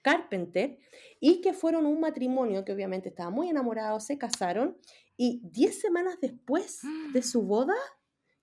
[0.07, 0.77] Carpenter,
[1.19, 4.77] y que fueron un matrimonio que obviamente estaba muy enamorado, se casaron
[5.17, 6.79] y diez semanas después
[7.11, 7.75] de su boda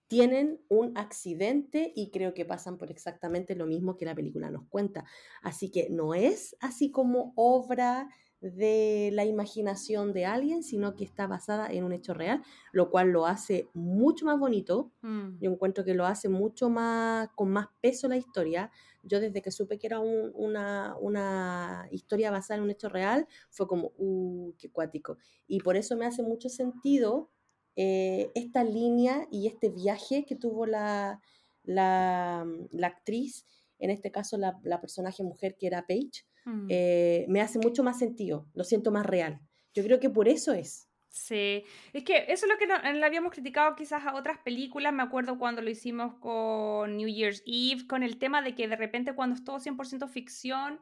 [0.06, 4.68] tienen un accidente y creo que pasan por exactamente lo mismo que la película nos
[4.68, 5.06] cuenta.
[5.40, 8.10] Así que no es así como obra
[8.42, 13.08] de la imaginación de alguien, sino que está basada en un hecho real, lo cual
[13.08, 14.92] lo hace mucho más bonito.
[15.00, 15.38] Mm.
[15.40, 18.70] Yo encuentro que lo hace mucho más, con más peso la historia.
[19.04, 23.66] Yo desde que supe que era una, una, historia basada en un hecho real, fue
[23.66, 25.18] como, uh, qué cuático.
[25.46, 27.30] Y por eso me hace mucho sentido
[27.76, 31.20] eh, esta línea y este viaje que tuvo la,
[31.62, 33.46] la, la actriz,
[33.78, 36.66] en este caso la, la personaje mujer que era Paige, Mm.
[36.68, 39.40] Eh, me hace mucho más sentido, lo siento más real.
[39.72, 40.88] Yo creo que por eso es.
[41.14, 44.92] Sí, es que eso es lo que no, le habíamos criticado quizás a otras películas,
[44.92, 48.74] me acuerdo cuando lo hicimos con New Year's Eve, con el tema de que de
[48.74, 50.80] repente cuando es todo 100% ficción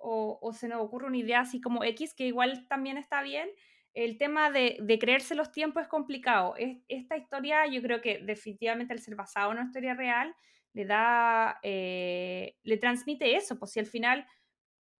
[0.00, 3.50] o, se nos ocurre una idea así como X, que igual también está bien,
[3.92, 6.54] el tema de, de creerse los tiempos es complicado.
[6.56, 10.34] Es, esta historia yo creo que definitivamente al ser basada en una historia real,
[10.72, 14.26] le da, eh, le transmite eso, pues si al final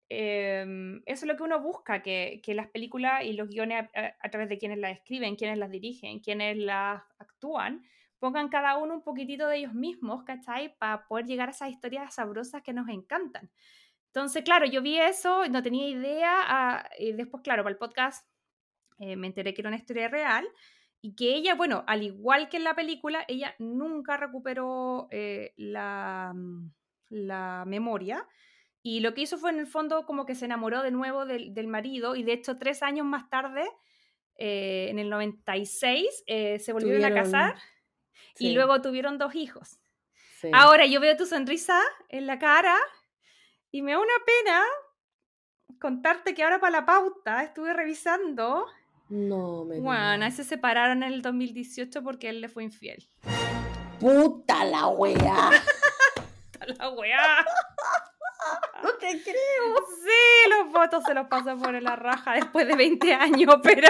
[0.08, 4.28] Em, eso es lo que uno busca, que, que las películas y los guiones a,
[4.30, 7.82] través de quienes las escriben, quienes las dirigen, quienes las actúan,
[8.18, 10.76] pongan cada uno un poquitito de ellos mismos, ¿cachai?
[10.78, 13.50] Para poder llegar a esas historias sabrosas que nos encantan.
[14.06, 18.26] Entonces, claro, yo vi eso, no tenía idea, ah, y después, claro, para el podcast
[18.98, 20.46] eh, me enteré que era una historia real
[21.02, 26.32] y que ella, bueno, al igual que en la película, ella nunca recuperó eh, la,
[26.34, 26.70] mm,
[27.10, 28.26] la memoria
[28.86, 31.52] y lo que hizo fue en el fondo como que se enamoró de nuevo del,
[31.52, 33.68] del marido y de hecho tres años más tarde,
[34.36, 37.56] eh, en el 96, eh, se volvieron a casar
[38.38, 39.80] y luego tuvieron dos hijos.
[40.52, 42.76] Ahora yo veo tu sonrisa en la cara
[43.72, 44.62] y me da una pena
[45.80, 48.66] contarte que ahora para la pauta estuve revisando.
[49.08, 53.10] No, me Bueno, se separaron en el 2018 porque él le fue infiel.
[53.98, 55.50] ¡Puta la wea!
[56.52, 57.44] ¡Puta la wea!
[58.86, 59.86] No te creo.
[60.00, 63.88] Sí, los votos se los pasó por la raja después de 20 años, pero.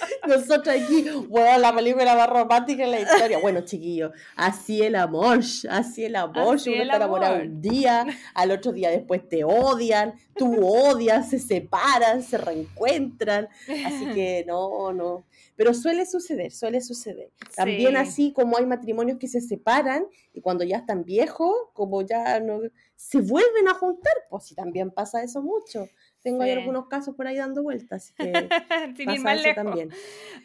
[0.26, 3.38] Nosotros aquí, bueno, la película más romántica en la historia.
[3.38, 6.56] Bueno, chiquillos, así el amor, así el amor.
[6.56, 11.38] Así Uno está enamorado un día, al otro día después te odian, tú odias, se
[11.38, 13.48] separan, se reencuentran.
[13.84, 15.24] Así que no, no.
[15.56, 17.30] Pero suele suceder, suele suceder.
[17.54, 22.40] También así como hay matrimonios que se separan y cuando ya están viejos, como ya
[22.40, 22.60] no,
[22.94, 25.88] se vuelven a juntar, pues sí, también pasa eso mucho.
[26.26, 28.32] Tengo ahí algunos casos por ahí dando vueltas, que
[29.06, 29.92] pasa eso también.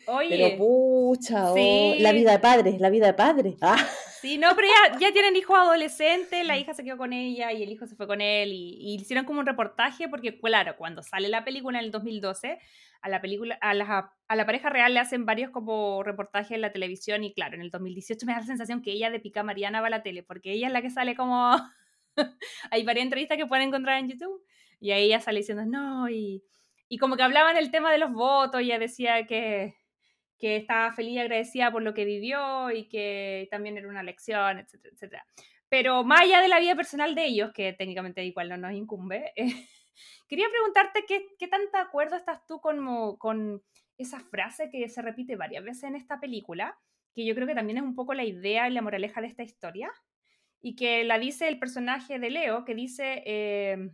[0.05, 3.57] Oye, pero pucha, oh, la vida de padre, la vida de padre.
[3.63, 3.77] Ah.
[4.21, 7.63] Sí, no, pero ya, ya, tienen hijos adolescentes, la hija se quedó con ella y
[7.63, 11.01] el hijo se fue con él y, y hicieron como un reportaje porque, claro, cuando
[11.01, 12.59] sale la película en el 2012,
[13.01, 16.61] a la película, a la, a la pareja real le hacen varios como reportajes en
[16.61, 19.41] la televisión y claro, en el 2018 me da la sensación que ella de pica
[19.41, 21.55] Mariana va a la tele porque ella es la que sale como...
[22.71, 24.43] Hay varias entrevistas que pueden encontrar en YouTube
[24.81, 26.43] y ahí ella sale diciendo no y,
[26.89, 29.75] y como que hablaban el tema de los votos, ella decía que,
[30.37, 34.59] que estaba feliz y agradecida por lo que vivió y que también era una lección,
[34.59, 35.25] etcétera, etcétera.
[35.69, 39.31] Pero más allá de la vida personal de ellos, que técnicamente igual no nos incumbe,
[40.27, 43.61] Quería preguntarte qué, qué tan de acuerdo estás tú con, con
[43.97, 46.79] esa frase que se repite varias veces en esta película,
[47.13, 49.43] que yo creo que también es un poco la idea y la moraleja de esta
[49.43, 49.91] historia,
[50.61, 53.91] y que la dice el personaje de Leo, que dice eh,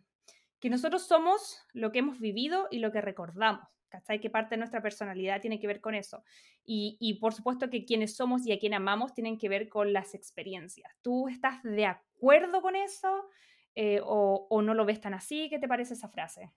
[0.59, 3.67] que nosotros somos lo que hemos vivido y lo que recordamos.
[3.89, 4.19] ¿cachai?
[4.19, 6.23] Que parte de nuestra personalidad tiene que ver con eso.
[6.65, 9.93] Y, y, por supuesto que quienes somos y a quien amamos tienen que ver con
[9.93, 10.91] las experiencias.
[11.01, 13.29] ¿Tú estás de acuerdo con eso
[13.75, 15.49] eh, o, o no lo ves tan así?
[15.49, 16.51] ¿Qué te parece esa frase?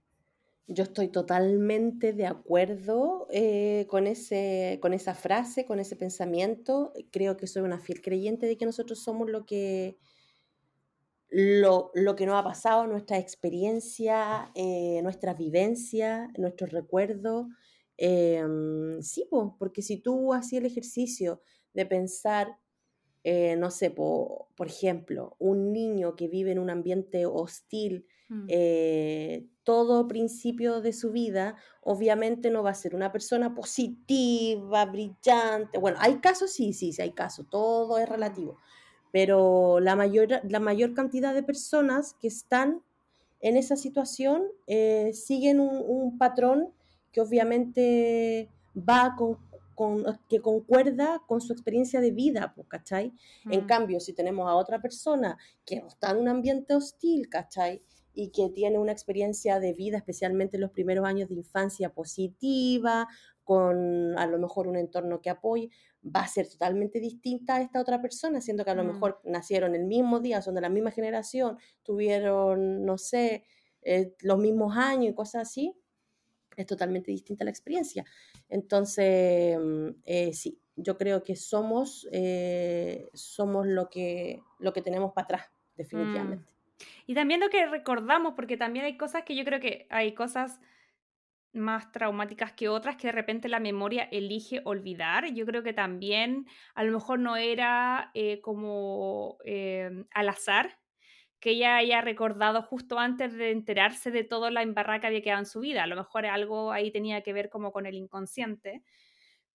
[0.72, 6.92] Yo estoy totalmente de acuerdo eh, con, ese, con esa frase, con ese pensamiento.
[7.10, 9.98] Creo que soy una fiel creyente de que nosotros somos lo que,
[11.30, 17.46] lo, lo que nos ha pasado, nuestra experiencia, eh, nuestra vivencia, nuestros recuerdos.
[17.96, 21.40] Em, sí, porque si tú hacías el ejercicio
[21.72, 22.58] de pensar,
[23.22, 28.46] eh, no sé, por ejemplo, un niño que vive en un ambiente hostil, mm.
[28.48, 35.78] eh, todo principio de su vida, obviamente no va a ser una persona positiva, brillante.
[35.78, 38.58] Bueno, hay casos, sí, sí, sí, hay casos, todo es relativo
[39.12, 42.82] pero la mayor, la mayor cantidad de personas que están
[43.40, 46.72] en esa situación eh, siguen un, patrón
[47.12, 49.38] que obviamente va con,
[50.28, 53.12] que concuerda con su experiencia de vida, ¿cachai?
[53.50, 53.66] En mm.
[53.66, 57.82] cambio, si tenemos a otra persona que está en un ambiente hostil, ¿cachai?
[58.12, 63.08] Y que tiene una experiencia de vida, especialmente en los primeros años de infancia positiva,
[63.42, 65.70] con a lo mejor un entorno que apoye,
[66.04, 68.86] va a ser totalmente distinta a esta otra persona, siendo que a lo mm.
[68.86, 73.44] mejor nacieron el mismo día, son de la misma generación, tuvieron, no sé,
[73.82, 75.74] eh, los mismos años y cosas así,
[76.56, 78.04] es totalmente distinta la experiencia.
[78.48, 85.12] Entonces, mm, eh, sí, yo creo que somos, eh, somos lo, que, lo que tenemos
[85.12, 85.76] para atrás, mm.
[85.76, 86.52] definitivamente.
[87.06, 90.60] Y también lo que recordamos, porque también hay cosas que yo creo que hay cosas
[91.52, 95.32] más traumáticas que otras que de repente la memoria elige olvidar.
[95.32, 100.78] Yo creo que también a lo mejor no era eh, como eh, al azar
[101.40, 105.40] que ella haya recordado justo antes de enterarse de toda la embarrada que había quedado
[105.40, 105.82] en su vida.
[105.82, 108.82] A lo mejor algo ahí tenía que ver como con el inconsciente.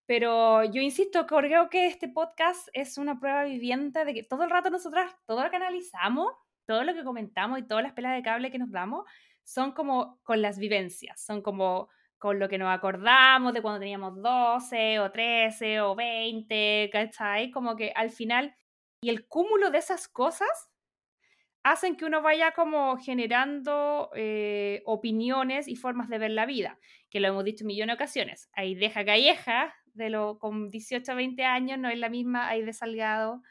[0.07, 4.49] Pero yo insisto, creo que este podcast es una prueba viviente de que todo el
[4.49, 6.31] rato nosotras, todo lo que analizamos,
[6.65, 9.05] todo lo que comentamos y todas las pelas de cable que nos damos,
[9.45, 14.21] son como con las vivencias, son como con lo que nos acordamos de cuando teníamos
[14.21, 17.51] 12 o 13 o 20, ¿cachai?
[17.51, 18.55] Como que al final,
[19.01, 20.49] y el cúmulo de esas cosas
[21.63, 26.79] hacen que uno vaya como generando eh, opiniones y formas de ver la vida,
[27.09, 28.49] que lo hemos dicho millones de ocasiones.
[28.53, 32.63] Hay deja calleja, de lo con 18 a 20 años, no es la misma hay
[32.63, 33.41] de Salgado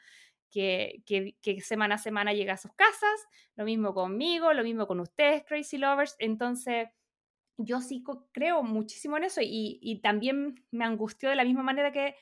[0.55, 5.43] que, semana a semana llega a sus casas, lo mismo conmigo, lo mismo con ustedes,
[5.43, 6.15] Crazy Lovers.
[6.19, 6.87] Entonces,
[7.57, 12.15] yo sí creo muchísimo en eso y, también me angustió de la misma manera que,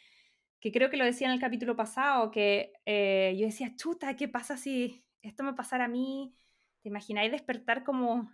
[0.59, 4.27] que, creo que lo decía en el capítulo pasado, que eh, yo decía, chuta, ¿qué
[4.27, 6.35] pasa si esto me pasara a mí?
[6.81, 8.31] ¿Te imagináis despertar como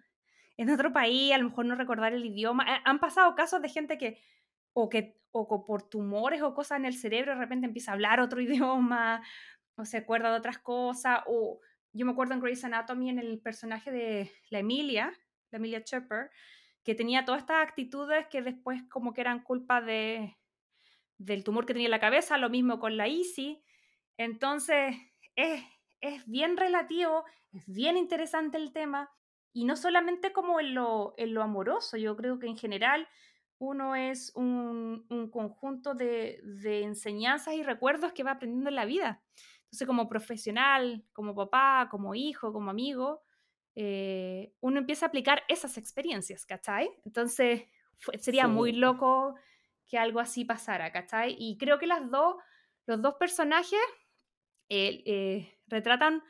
[0.58, 2.66] en otro país, a lo mejor no recordar el idioma?
[2.86, 4.22] Han pasado casos de gente que
[4.74, 8.20] o que o por tumores o cosas en el cerebro de repente empieza a hablar
[8.20, 9.22] otro idioma
[9.80, 11.60] o se acuerda de otras cosas, o
[11.94, 15.12] yo me acuerdo en Grey's Anatomy en el personaje de la Emilia,
[15.52, 16.30] la Emilia Chopper,
[16.84, 20.38] que tenía todas estas actitudes que después como que eran culpa de,
[21.18, 23.64] del tumor que tenía en la cabeza, lo mismo con la Easy.
[24.18, 24.96] Entonces,
[25.36, 25.64] es,
[26.02, 29.10] es bien relativo, es bien interesante el tema,
[29.54, 33.08] y no solamente como en lo, en lo amoroso, yo creo que en general
[33.58, 38.86] uno es un, un conjunto de, de, enseñanzas y recuerdos que va aprendiendo en la
[38.86, 39.22] vida.
[39.70, 43.22] Entonces, como profesional, como papá, como hijo, como amigo,
[43.76, 46.90] eh, uno empieza a aplicar esas experiencias, ¿cachai?
[47.06, 47.64] Entonces,
[48.20, 49.36] sería muy loco
[49.88, 51.36] que algo así pasara, ¿cachai?
[51.38, 52.36] Y creo que las dos,
[52.88, 53.80] los dos personajes
[54.70, 56.24] eh, eh, retratan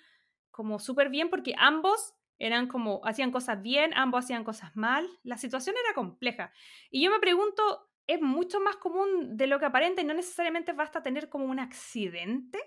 [0.51, 5.37] como súper bien porque ambos eran como, hacían cosas bien, ambos hacían cosas mal, la
[5.37, 6.51] situación era compleja.
[6.89, 10.73] Y yo me pregunto, ¿es mucho más común de lo que aparenta y no necesariamente
[10.73, 12.59] basta tener como un accidente?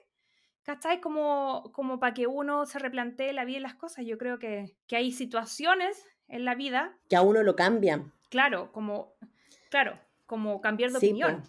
[0.63, 1.01] ¿Cachai?
[1.01, 4.07] Como, como para que uno se replantee la vida y las cosas.
[4.07, 6.97] Yo creo que, que hay situaciones en la vida.
[7.09, 8.13] Que a uno lo cambian.
[8.31, 9.15] Claro, como,
[9.71, 11.43] claro, como cambiar de opinión.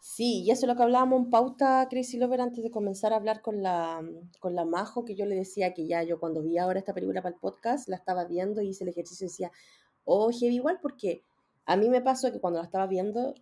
[0.00, 3.16] Sí, y eso es lo que hablábamos en pauta, Crazy Lover, antes de comenzar a
[3.16, 4.04] hablar con la,
[4.40, 7.22] con la Majo, que yo le decía que ya yo cuando vi ahora esta película
[7.22, 9.52] para el podcast, la estaba viendo y hice el ejercicio y decía,
[10.04, 11.22] oh, heavy igual, porque
[11.66, 13.34] a mí me pasó que cuando la estaba viendo,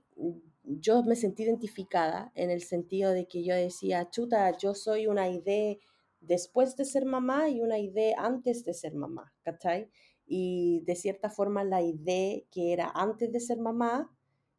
[0.63, 5.29] yo me sentí identificada en el sentido de que yo decía, chuta, yo soy una
[5.29, 5.77] idea
[6.21, 9.91] después de ser mamá y una idea antes de ser mamá, ¿cachai?
[10.27, 14.11] Y de cierta forma la idea que era antes de ser mamá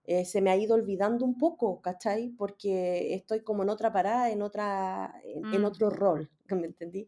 [0.05, 2.29] eh, se me ha ido olvidando un poco, ¿cachai?
[2.29, 5.65] Porque estoy como en otra parada, en, otra, en, mm.
[5.65, 7.07] otro rol, ¿me entendí?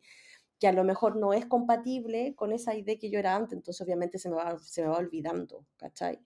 [0.59, 3.81] Que a lo mejor no es compatible con esa idea que yo era antes, entonces
[3.81, 6.19] obviamente se me va, se me va olvidando, ¿cachai?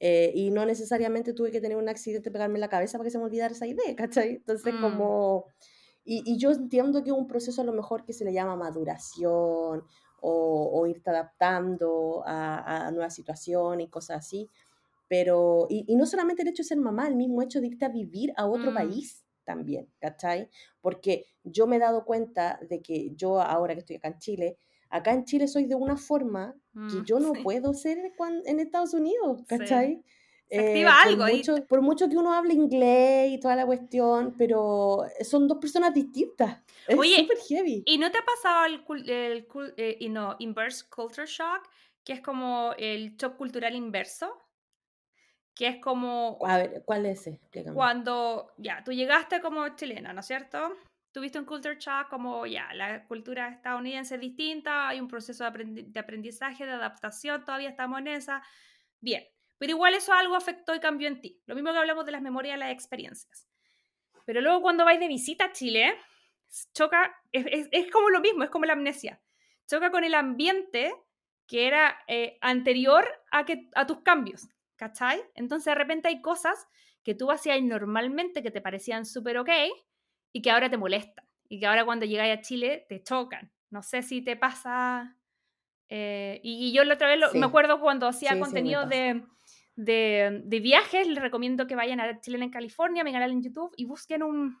[0.00, 3.10] Eh, y no necesariamente tuve que tener un accidente, pegarme en la cabeza para que
[3.12, 4.30] se me olvidara esa idea, ¿cachai?
[4.36, 4.80] Entonces, Mm.
[4.80, 5.46] como...
[6.04, 8.56] Y, y yo entiendo que es un proceso a lo mejor que se le llama
[8.56, 9.82] maduración
[10.20, 14.50] o, o irte adaptando a, a nuevas situaciones y cosas así,
[15.08, 15.66] pero...
[15.70, 17.88] Y, y no solamente el hecho de ser mamá, el mismo hecho de irte a
[17.90, 18.74] vivir a otro Mm.
[18.74, 20.50] país también, ¿cachai?
[20.80, 24.58] Porque yo me he dado cuenta de que yo ahora que estoy acá en Chile,
[24.90, 27.40] acá en Chile soy de una forma que Mm, yo no sí.
[27.42, 29.46] puedo ser en Estados Unidos, Sí.
[29.46, 30.02] ¿cachai?
[30.48, 31.36] Se Eh, activa por, algo ahí.
[31.38, 35.92] mucho, por mucho que uno hable inglés y toda la cuestión, pero son dos personas
[35.92, 36.60] distintas.
[36.86, 37.82] Es Oye, súper heavy.
[37.84, 38.74] ¿Y no te ha pasado el,
[39.10, 41.68] el cul- eh, no, inverse culture shock?
[42.04, 44.40] Que es como el shock cultural inverso.
[45.52, 47.30] Que es como A ver, ¿cuál es ese?
[47.42, 47.74] Explícame.
[47.74, 50.76] cuando, ya, tú llegaste como chilena, ¿no es cierto?
[51.16, 55.50] Tuviste un culture shock como, ya, la cultura estadounidense es distinta, hay un proceso de,
[55.50, 58.42] aprendi- de aprendizaje, de adaptación, todavía estamos en esa.
[59.00, 59.24] Bien,
[59.56, 61.40] pero igual eso algo afectó y cambió en ti.
[61.46, 63.48] Lo mismo que hablamos de las memorias y las experiencias.
[64.26, 65.96] Pero luego cuando vais de visita a Chile,
[66.74, 69.18] choca, es como lo mismo, es como la amnesia.
[69.66, 70.94] Choca con el ambiente
[71.46, 75.22] que era eh, anterior a, que, a tus cambios, ¿cachai?
[75.34, 76.68] Entonces de repente hay cosas
[77.02, 79.48] que tú hacías normalmente que te parecían súper ok
[80.36, 81.24] y que ahora te molestan.
[81.48, 83.50] Y que ahora cuando llegáis a Chile te chocan.
[83.70, 85.16] No sé si te pasa...
[85.88, 87.38] eh, y, y yo la otra vez lo- Sí.
[87.38, 89.22] me acuerdo cuando hacía Sí, contenido de,
[89.76, 93.72] de, de viajes, les recomiendo que vayan a Chile en California, mi canal en YouTube,
[93.76, 94.58] y busquen un,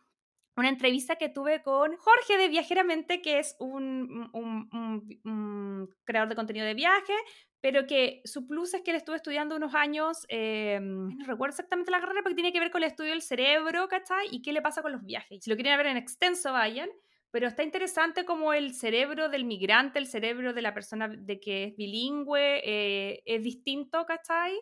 [0.56, 6.66] una entrevista que tuve con Jorge de Viajeramente, que es un, un- creador de contenido
[6.66, 7.12] de viaje,
[7.60, 11.90] pero que su plus es que él estuvo estudiando unos años, eh, no recuerdo exactamente
[11.90, 14.28] la carrera, porque tiene que ver con el estudio del cerebro, ¿cachai?
[14.30, 15.42] Y qué le pasa con los viajes.
[15.42, 16.88] Si lo quieren ver en extenso, vayan.
[17.32, 21.64] Pero está interesante como el cerebro del migrante, el cerebro de la persona de que
[21.64, 24.56] es bilingüe, eh, es distinto, ¿cachai?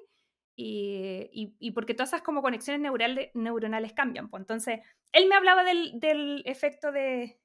[0.57, 2.81] Y, y, porque todas esas como conexiones
[3.35, 4.29] neuronales cambian.
[4.29, 4.43] Pues.
[4.43, 4.81] Entonces,
[5.13, 7.39] él me hablaba del, del efecto de,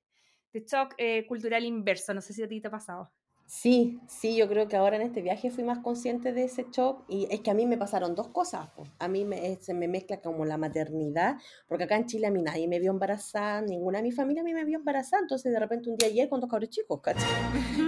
[0.54, 2.14] de shock eh, cultural inverso.
[2.14, 3.12] No sé si a ti te ha pasado.
[3.50, 7.04] Sí, sí, yo creo que ahora en este viaje fui más consciente de ese shock
[7.08, 8.70] y es que a mí me pasaron dos cosas.
[8.76, 8.84] po.
[9.00, 11.36] A mí me, eh, se me mezcla como la maternidad,
[11.68, 14.46] porque acá en Chile a mí nadie me vio embarazada, ninguna de mi familia a
[14.46, 17.26] mí me vio embarazada, entonces de repente un día llegué con dos cabros chicos, ¿cachai?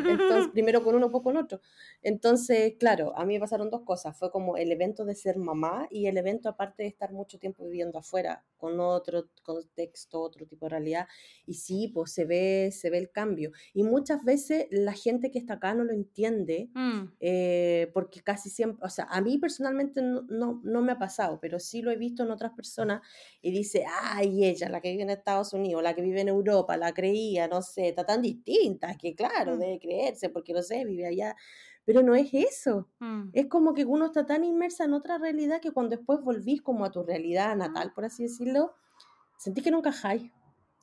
[0.09, 1.61] Entonces, primero con uno, después con otro.
[2.01, 4.17] Entonces, claro, a mí me pasaron dos cosas.
[4.17, 7.65] Fue como el evento de ser mamá y el evento aparte de estar mucho tiempo
[7.65, 11.07] viviendo afuera, con otro contexto, otro tipo de realidad.
[11.45, 13.51] Y sí, pues se ve, se ve el cambio.
[13.75, 16.69] Y muchas veces la gente que está acá no lo entiende.
[16.73, 20.97] Mm, eh, porque casi siempre, o sea, a mí personalmente no, no, no me ha
[20.97, 23.01] pasado, pero sí lo he visto en otras personas
[23.41, 26.77] y dice, ay, ella, la que vive en Estados Unidos, la que vive en Europa,
[26.77, 29.59] la creía, no sé, está tan distinta, que claro, Mm.
[29.59, 31.35] debe creerse, porque no sé, vive allá,
[31.85, 32.87] pero no es eso.
[32.99, 33.29] mm.
[33.33, 36.85] Es como que uno está tan inmersa en otra realidad que cuando después volvís como
[36.85, 38.73] a tu realidad natal, por así decirlo,
[39.37, 40.31] sentís que no encajáis.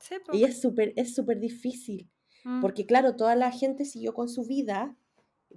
[0.01, 0.15] Sí.
[0.31, 2.09] Y es súper, es súper difícil.
[2.43, 2.61] Mm.
[2.61, 4.95] Porque claro, toda la gente siguió con su vida,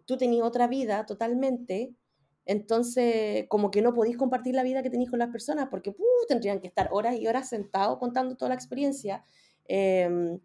[0.07, 1.95] tú tenías otra vida totalmente,
[2.45, 6.07] entonces como que no podís compartir la vida que tenéis con las personas, porque ¡puf!
[6.29, 9.25] tendrían que estar horas y horas sentados contando toda la experiencia,
[9.67, 10.41] em,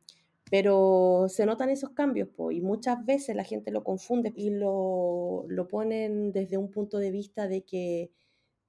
[0.50, 5.46] pero se notan esos cambios, po, y muchas veces la gente lo confunde y lo,
[5.48, 8.12] lo ponen desde un punto de vista de que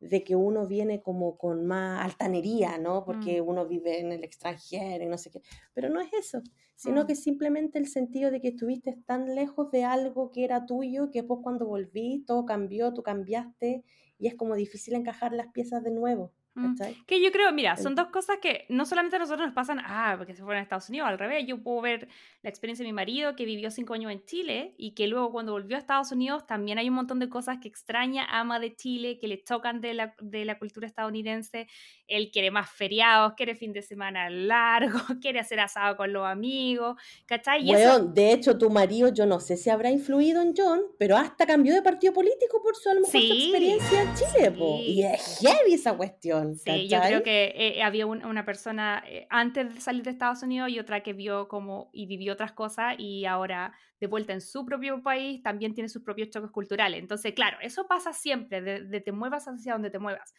[0.01, 3.05] de que uno viene como con más altanería, ¿no?
[3.05, 3.43] Porque Mm.
[3.43, 5.43] uno vive en el extranjero y no sé qué.
[5.75, 6.43] Pero no es eso,
[6.77, 7.07] sino Mm.
[7.07, 11.21] que simplemente el sentido de que estuviste tan lejos de algo que era tuyo que
[11.21, 13.85] después cuando volví todo cambió, tú cambiaste
[14.19, 16.33] y es como difícil encajar las piezas de nuevo.
[16.59, 16.77] Mm.
[16.77, 16.97] ¿cachai?
[17.07, 20.15] Que yo creo, mira, son dos cosas que no solamente a nosotros nos pasan, ah,
[20.19, 22.09] porque se fueron a Estados Unidos, al revés, yo puedo ver
[22.43, 25.53] la experiencia de mi marido que vivió cinco años en Chile y que luego cuando
[25.53, 29.19] volvió a Estados Unidos también hay un montón de cosas que extraña, ama de Chile,
[29.21, 31.67] que le chocan de la, de la cultura estadounidense.
[32.07, 36.97] Él quiere más feriados, quiere fin de semana largo, quiere hacer asado con los amigos,
[37.27, 37.65] ¿cachai?
[37.67, 40.81] Y eso, Weón, de hecho, tu marido, yo no sé si habrá influido en John,
[40.99, 44.15] pero hasta cambió de partido político por su, a lo mejor, su Sí, experiencia en
[44.15, 44.79] Chile, po.
[44.79, 49.03] sí, Y es heavy esa cuestión, Sí, yo creo que eh, había un- una persona
[49.07, 52.53] eh, antes de salir de Estados Unidos y otra que vio como y vivió otras
[52.53, 56.99] cosas y ahora de vuelta en su propio país también tiene sus propios choques culturales.
[57.01, 60.35] Entonces, claro, eso pasa siempre, de, de te muevas hacia donde te muevas.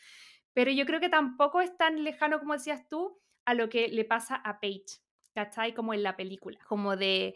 [0.53, 4.03] Pero yo creo que tampoco es tan lejano como decías tú a lo que le
[4.05, 4.99] pasa a Paige,
[5.33, 5.73] ¿cachai?
[5.73, 7.35] Como en la película, como de,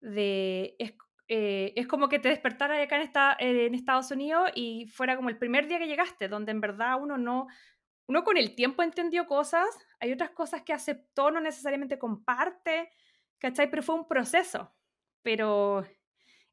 [0.00, 0.94] de es,
[1.28, 5.30] eh, es como que te despertara acá en, esta, en Estados Unidos y fuera como
[5.30, 7.46] el primer día que llegaste, donde en verdad uno no,
[8.06, 9.66] uno con el tiempo entendió cosas,
[10.00, 12.90] hay otras cosas que aceptó, no necesariamente comparte,
[13.38, 13.70] ¿cachai?
[13.70, 14.72] Pero fue un proceso.
[15.22, 15.84] Pero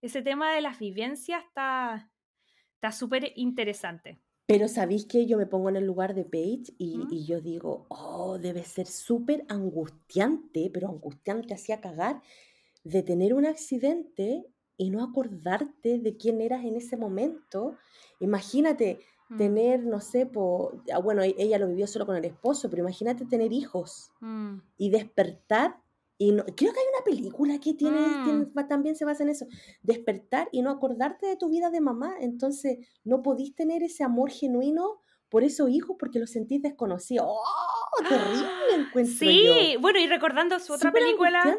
[0.02, 2.12] ese tema de las vivencias está
[2.82, 4.20] está súper interesante.
[4.48, 7.08] Pero sabéis que yo me pongo en el lugar de Paige y, ¿Mm?
[7.12, 12.22] y yo digo, oh, debe ser súper angustiante, pero angustiante hacía cagar,
[12.84, 14.48] de tener un accidente
[14.78, 17.78] y no acordarte de quién eras en ese momento.
[18.20, 19.00] Imagínate
[19.32, 20.74] Mm, tener, no sé, po,
[21.04, 24.90] bueno, e- ella lo vivió solo con el esposo, pero imagínate tener hijos mm, y
[24.90, 25.78] despertar.
[26.18, 28.54] Y no, creo que hay una película que tiene, tiene- mm.
[28.58, 29.46] va- también se basa en eso,
[29.82, 32.16] despertar y no acordarte de tu vida de mamá.
[32.20, 37.26] Entonces no podís tener ese amor genuino por esos hijos porque los sentís desconocidos.
[37.28, 38.04] ¡Oh!
[38.08, 39.54] Terrible encuentro yo.
[39.54, 41.58] Sí, bueno, y recordando su otra película,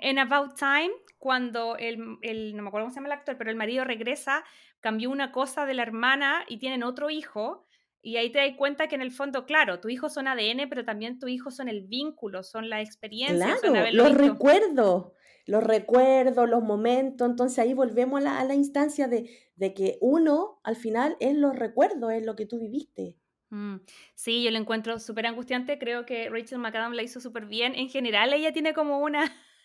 [0.00, 0.90] en About Time,
[1.24, 4.44] cuando el, el- no me acuerdo cómo se llama el actor, pero el marido regresa,
[4.80, 7.64] cambió una cosa de la hermana y tienen otro hijo.
[8.02, 10.84] Y ahí te das cuenta que en el fondo, claro, tu hijo son ADN, pero
[10.84, 15.12] también tu hijo son el vínculo, son la experiencia, Claro, los recuerdos,
[15.46, 17.28] los recuerdos, los momentos.
[17.28, 21.34] Entonces ahí volvemos a la, a la instancia de, de que uno al final es
[21.36, 23.18] los recuerdos, es lo que tú viviste.
[23.50, 23.76] Mm,
[24.14, 25.78] Sí, yo lo encuentro súper angustiante.
[25.78, 27.74] Creo que Rachel McAdam la hizo súper bien.
[27.74, 29.24] En general, ella tiene como una,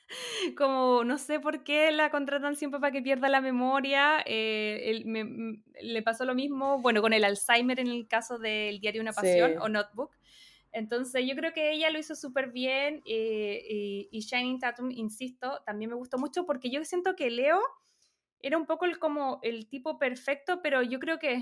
[0.57, 4.23] como no sé por qué la contratan siempre para que pierda la memoria.
[4.25, 9.01] eh, me- le pasó lo mismo, bueno, con el Alzheimer en el caso del diario
[9.01, 9.57] Una Pasión Sí.
[9.61, 10.11] o Notebook.
[10.71, 13.01] Entonces, yo creo que ella lo hizo súper bien.
[13.05, 17.59] eh, y, y Shining Tatum, insisto, también me gustó mucho porque yo siento que Leo
[18.41, 21.41] era un poco el, como el tipo perfecto, pero yo creo que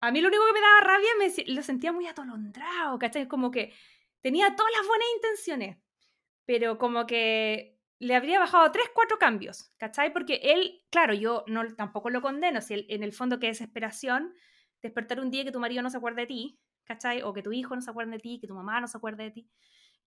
[0.00, 3.26] a mí lo único que me daba rabia, me, lo sentía muy atolondrado, ¿cachai?
[3.28, 3.72] Como que
[4.20, 5.76] tenía todas las buenas intenciones,
[6.46, 10.12] pero como que le habría bajado tres, cuatro cambios, ¿cachai?
[10.12, 14.34] Porque él, claro, yo no, tampoco lo condeno, si él- en el fondo que desesperación,
[14.82, 17.22] despertar un día que tu marido no se acuerde de ti, ¿cachai?
[17.22, 19.24] O que tu hijo no se acuerde de ti, que tu mamá no se acuerde
[19.24, 19.50] de ti,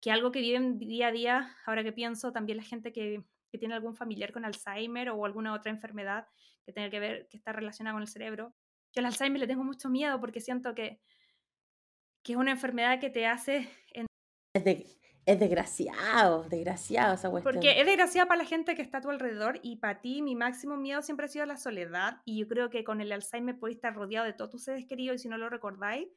[0.01, 3.57] que algo que viven día a día, ahora que pienso, también la gente que, que
[3.57, 6.27] tiene algún familiar con Alzheimer o alguna otra enfermedad
[6.65, 8.53] que tenga que ver, que está relacionada con el cerebro.
[8.93, 11.01] Yo al Alzheimer le tengo mucho miedo porque siento que,
[12.23, 13.69] que es una enfermedad que te hace...
[15.27, 17.53] es desgraciado, desgraciado esa cuestión.
[17.53, 20.35] porque es desgraciada para la gente que está a tu alrededor y para ti mi
[20.35, 23.75] máximo miedo siempre ha sido la soledad y yo creo que con el Alzheimer podéis
[23.77, 26.07] estar rodeado de todos tus seres queridos y si no lo recordáis,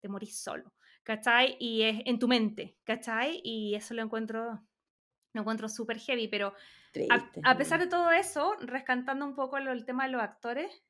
[0.00, 1.56] te morís solo, ¿cachai?
[1.58, 3.40] Y es en tu mente, ¿cachai?
[3.44, 4.62] Y eso lo encuentro,
[5.34, 6.52] lo encuentro súper heavy, pero a,
[6.92, 10.84] Triste, a pesar de todo eso, rescatando un poco lo- el tema de los actores,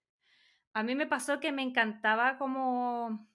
[0.74, 3.26] a mí me pasó que me encantaba como,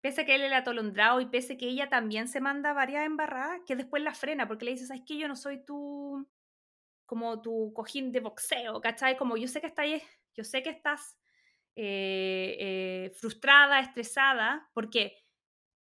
[0.00, 3.06] pese a que él era atolondrado y pese a que ella también se manda varias
[3.06, 5.18] embarradas, que después la frena porque le dice, ¿sabes qué?
[5.18, 6.26] Yo no soy tu,
[7.06, 9.16] como tu cojín de boxeo, ¿cachai?
[9.16, 9.86] Como yo sé que estás,
[10.34, 11.18] yo sé que estás
[11.76, 15.16] eh, eh, frustrada, estresada, porque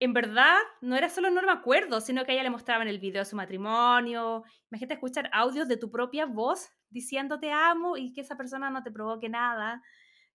[0.01, 3.23] en verdad no era solo no me acuerdo, sino que ella le mostraban el video
[3.23, 4.45] de su matrimonio.
[4.71, 8.83] Imagínate escuchar audios de tu propia voz diciendo te amo y que esa persona no
[8.83, 9.83] te provoque nada,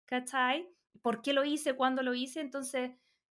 [0.05, 0.67] ¿cachai?
[1.01, 1.75] ¿Por qué lo hice?
[1.75, 2.41] ¿Cuándo lo hice?
[2.41, 2.91] Entonces,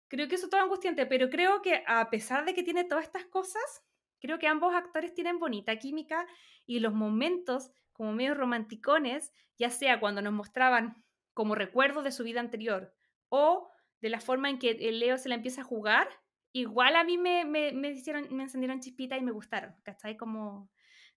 [0.08, 3.06] creo que eso es todo angustiante, pero creo que a pesar de que tiene todas
[3.06, 3.84] estas cosas,
[4.20, 6.26] creo que ambos actores tienen bonita química
[6.66, 11.04] y los momentos como medio romanticones, ya sea cuando nos mostraban
[11.34, 12.94] como recuerdos de su vida anterior
[13.30, 13.70] o
[14.02, 16.08] de la forma en que Leo se la empieza a jugar,
[16.52, 20.18] igual a mí me, me, me hicieron, me encendieron chispitas y me gustaron, ¿cachai?
[20.18, 20.70] Como,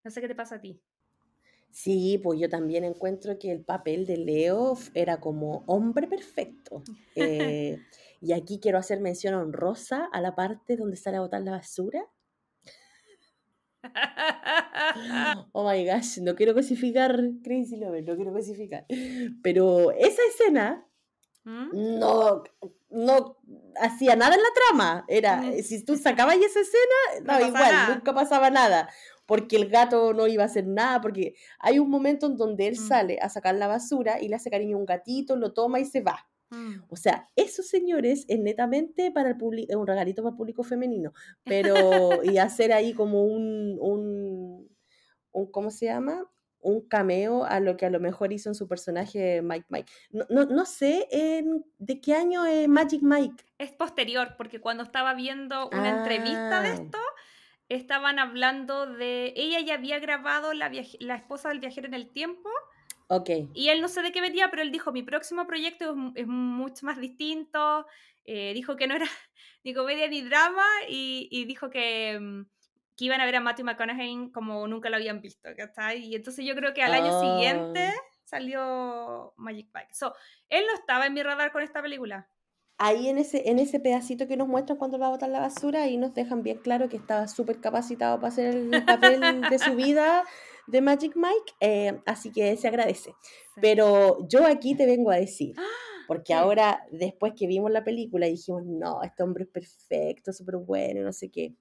[0.03, 0.81] no sé qué te pasa a ti.
[1.71, 6.83] Sí, pues yo también encuentro que el papel de Leo era como hombre perfecto.
[7.17, 7.79] Eh,
[8.21, 12.05] y aquí quiero hacer mención honrosa a la parte donde sale a botar la basura.
[15.53, 18.85] Oh my gosh, no quiero cosificar Crazy Lover, no quiero cosificar.
[19.43, 20.87] Pero esa escena
[21.45, 21.99] ¿Mm?
[21.99, 22.43] no,
[22.91, 23.37] no
[23.81, 25.05] hacía nada en la trama.
[25.09, 25.63] Era, Mm.
[25.63, 27.95] si tú sacabas esa escena, No igual, nada.
[27.95, 28.89] nunca pasaba nada.
[29.27, 32.75] Porque el gato no iba a hacer nada, porque hay un momento en donde él
[32.75, 32.89] Mm.
[32.89, 35.85] sale a sacar la basura y le hace cariño a un gatito, lo toma y
[35.85, 36.29] se va.
[36.51, 36.83] Mm.
[36.89, 41.13] O sea, esos señores es netamente para el público, un regalito para el público femenino,
[41.45, 41.75] pero
[42.25, 44.69] y hacer ahí como un, un,
[45.33, 46.27] un, ¿cómo se llama?
[46.63, 49.91] Un cameo a lo que a lo mejor hizo en su personaje Mike Mike.
[50.11, 53.45] No, no, no sé en- de qué año es Magic Mike.
[53.57, 56.75] Es posterior, porque cuando estaba viendo una entrevista de Ah.
[56.75, 56.99] esto,
[57.71, 59.33] estaban hablando de.
[59.37, 62.51] Ella ya había grabado la, la esposa del viajero en el tiempo,
[63.13, 63.29] Ok.
[63.55, 66.27] y él no sé de qué venía, pero él dijo: Mi próximo proyecto es, es
[66.27, 67.87] mucho más distinto.
[68.25, 69.07] eh, dijo que no era
[69.65, 72.43] ni comedia ni drama, y, y dijo que, mm,
[72.97, 76.05] que iban a ver a Matthew McConaughey como nunca lo habían visto, ¿cachai?
[76.05, 77.95] Y entonces yo creo que al año siguiente Ah.
[78.25, 79.93] salió Magic Mike.
[79.95, 80.15] So,
[80.49, 82.29] él no estaba en mi radar con esta película.
[82.79, 85.83] Ahí en ese, en ese pedacito que nos muestran cuando va a botar la basura,
[85.83, 89.75] ahí nos dejan bien claro que estaba súper capacitado para hacer el papel de su
[89.77, 90.25] vida
[90.71, 93.11] de Magic Mike, eh, así que se agradece.
[93.11, 93.61] Sí.
[93.61, 95.55] Pero yo aquí te vengo a decir,
[96.07, 101.03] Porque ahora, después que vimos la película, dijimos, no, este hombre es perfecto, súper bueno,
[101.03, 101.55] no sé qué.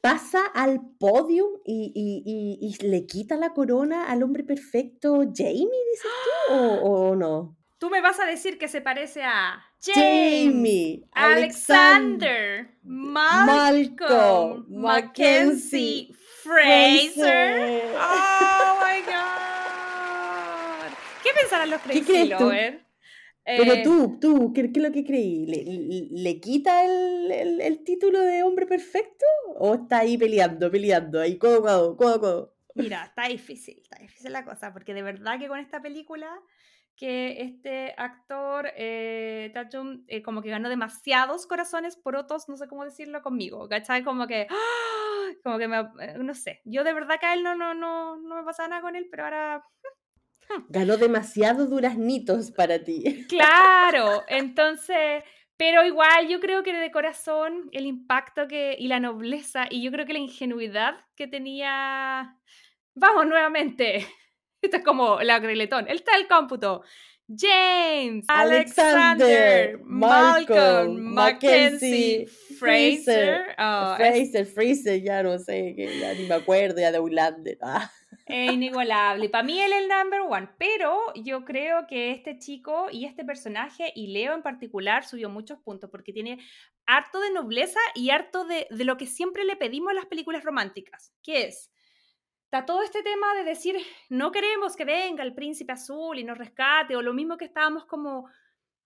[0.00, 6.10] Pasa al podio y, y, y, le quita la corona al hombre perfecto Jamie, dices
[6.48, 7.58] tú, o, o no?
[7.76, 16.10] Tú me vas a decir que se parece a Jamie, Alexander, Malcolm, Mackenzie,
[16.44, 17.82] Fraser.
[17.96, 20.92] Oh my god.
[21.22, 22.84] ¿Qué pensarán los Crazy Lovers?
[23.46, 25.46] Pero eh, tú, tú, ¿qué, es lo que creí?
[25.46, 29.24] ¿Le, quita el, el, título de hombre perfecto?
[29.56, 32.54] ¿O está ahí peleando, peleando, ahí codo, codo, codo, codo?
[32.74, 36.28] Mira, está difícil, está difícil la cosa, porque de verdad que con esta película
[36.96, 39.52] que este actor, eh,
[40.08, 44.04] eh, como que ganó demasiados corazones por otros, no sé cómo decirlo conmigo, ¿cachai?
[44.04, 45.03] Como que, ¡ah!
[45.42, 48.16] Como que me, eh, no sé, yo de verdad que a él no, no, no,
[48.16, 49.64] no me pasa nada con él, pero ahora...
[50.68, 53.26] Ganó demasiados duraznitos para ti.
[53.28, 55.22] Claro, entonces,
[55.56, 59.90] pero igual yo creo que de corazón el impacto que, y la nobleza y yo
[59.90, 62.38] creo que la ingenuidad que tenía...
[62.94, 64.06] Vamos nuevamente,
[64.62, 65.88] esto es como la greletón.
[65.88, 66.82] Él está el cómputo.
[67.26, 72.26] James, Alexander, Malcolm, Mackenzie,
[72.58, 73.54] Fraser.
[73.58, 77.58] Oh, Fraser, Fraser, ya no sé, ya ni me acuerdo ya de Ulander.
[77.62, 77.90] Ah.
[78.26, 79.28] Es inigualable.
[79.28, 83.24] Para mí él es el number one, pero yo creo que este chico y este
[83.24, 86.38] personaje, y Leo en particular, subió muchos puntos porque tiene
[86.86, 90.44] harto de nobleza y harto de, de lo que siempre le pedimos a las películas
[90.44, 91.70] románticas, que es
[92.54, 93.74] está todo este tema de decir,
[94.08, 97.84] no queremos que venga el príncipe azul y nos rescate, o lo mismo que estábamos
[97.84, 98.28] como,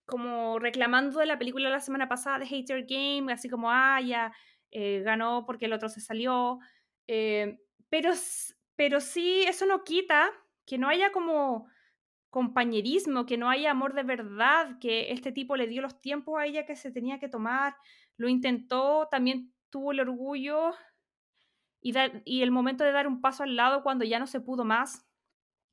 [0.06, 4.32] como reclamando de la película la semana pasada de Hater Game, así como, ah, ya
[4.70, 6.60] eh, ganó porque el otro se salió.
[7.08, 7.58] Eh,
[7.90, 8.12] pero,
[8.74, 10.30] pero sí, eso no quita
[10.64, 11.66] que no haya como
[12.30, 16.46] compañerismo, que no haya amor de verdad, que este tipo le dio los tiempos a
[16.46, 17.76] ella que se tenía que tomar,
[18.16, 20.72] lo intentó, también tuvo el orgullo
[21.80, 25.06] y, el momento de dar un paso al lado cuando ya no se pudo más,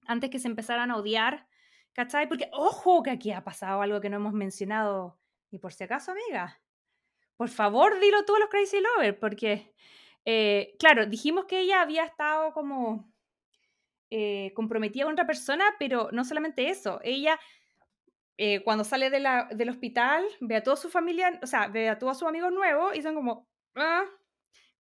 [0.08, 1.48] antes que se empezaran a odiar,
[1.94, 2.28] ¿cachai?
[2.28, 5.20] Porque, ojo, que aquí ha pasado algo que no hemos mencionado.
[5.50, 6.62] Y por si acaso, amiga,
[7.38, 9.74] por favor, dilo tú a los Crazy Lovers, porque,
[10.26, 13.12] eh, claro, dijimos que ella había estado como
[14.12, 17.40] eh, comprometida con otra persona, pero no solamente eso, ella...
[18.38, 21.88] Eh, cuando sale de la, del hospital, ve a toda su familia, o sea, ve
[21.88, 24.04] a todos sus amigos nuevos y son como, ah,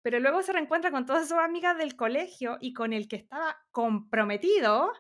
[0.05, 3.57] pero luego se reencuentra con todas sus amigas del colegio y con el que estaba
[3.71, 4.93] comprometido.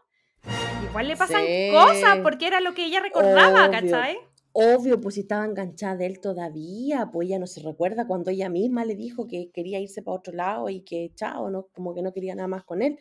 [0.88, 4.16] Igual le pasan cosas porque era lo que ella recordaba, ¿cachai?
[4.52, 8.48] Obvio, pues si estaba enganchada de él todavía, pues ella no se recuerda cuando ella
[8.48, 12.00] misma le dijo que quería irse para otro lado y que chao, no, como que
[12.00, 12.98] no quería nada más con él,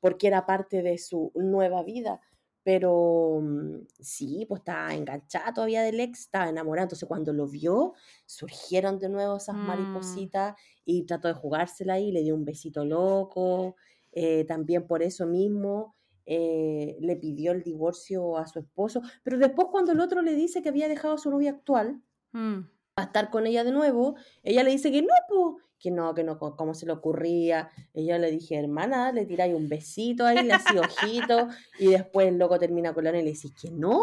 [0.00, 2.20] porque era parte de su nueva vida.
[2.64, 6.84] Pero mm, sí, pues estaba enganchada todavía del ex, estaba enamorada.
[6.84, 7.92] Entonces cuando lo vio,
[8.26, 9.66] surgieron de nuevo esas mm.
[9.66, 13.76] maripositas y trató de jugársela y le dio un besito loco.
[14.12, 15.94] Eh, también por eso mismo
[16.26, 19.02] eh, le pidió el divorcio a su esposo.
[19.22, 22.02] Pero después cuando el otro le dice que había dejado a su novia actual,
[22.32, 22.60] mm.
[22.96, 26.24] A estar con ella de nuevo, ella le dice que no, pues que no, que
[26.24, 27.68] no, cómo se le ocurría.
[27.92, 32.38] Yo le dije, hermana, le tiráis un besito ahí, le hacía ojito, y después el
[32.38, 34.02] loco termina con la y le decís que no.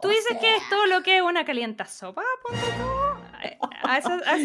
[0.00, 2.22] ¿Tú dices que es todo lo que es una calienta sopa?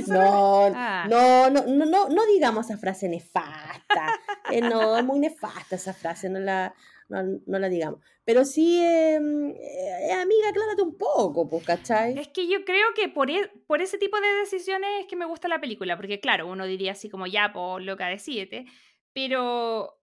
[0.07, 4.19] no, no, no, no, no, digamos esa frase nefasta.
[4.51, 6.73] Eh, no, es muy nefasta esa frase, no la,
[7.09, 7.99] no, la digamos.
[8.23, 12.17] Pero sí, em, eh, amiga, aclárate un poco, pues, ¿cachai?
[12.17, 15.25] Es que yo creo que por, e, por ese tipo de decisiones es que me
[15.25, 18.65] gusta la película, porque claro, uno diría así como, ya, pues, loca, decídete,
[19.13, 19.99] pero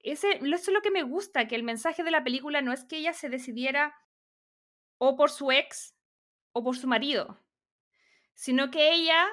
[0.00, 2.84] ese, eso es lo que me gusta, que el mensaje de la película no es
[2.84, 3.94] que ella se decidiera
[4.98, 5.94] o por su ex
[6.52, 7.42] o por su marido,
[8.34, 9.26] sino que ella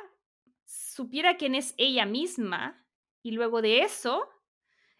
[0.65, 2.85] supiera quién es ella misma
[3.21, 4.27] y luego de eso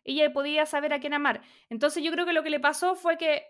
[0.04, 1.42] ella podía saber a quién amar.
[1.70, 3.44] Entonces yo creo que lo que le pasó fue que,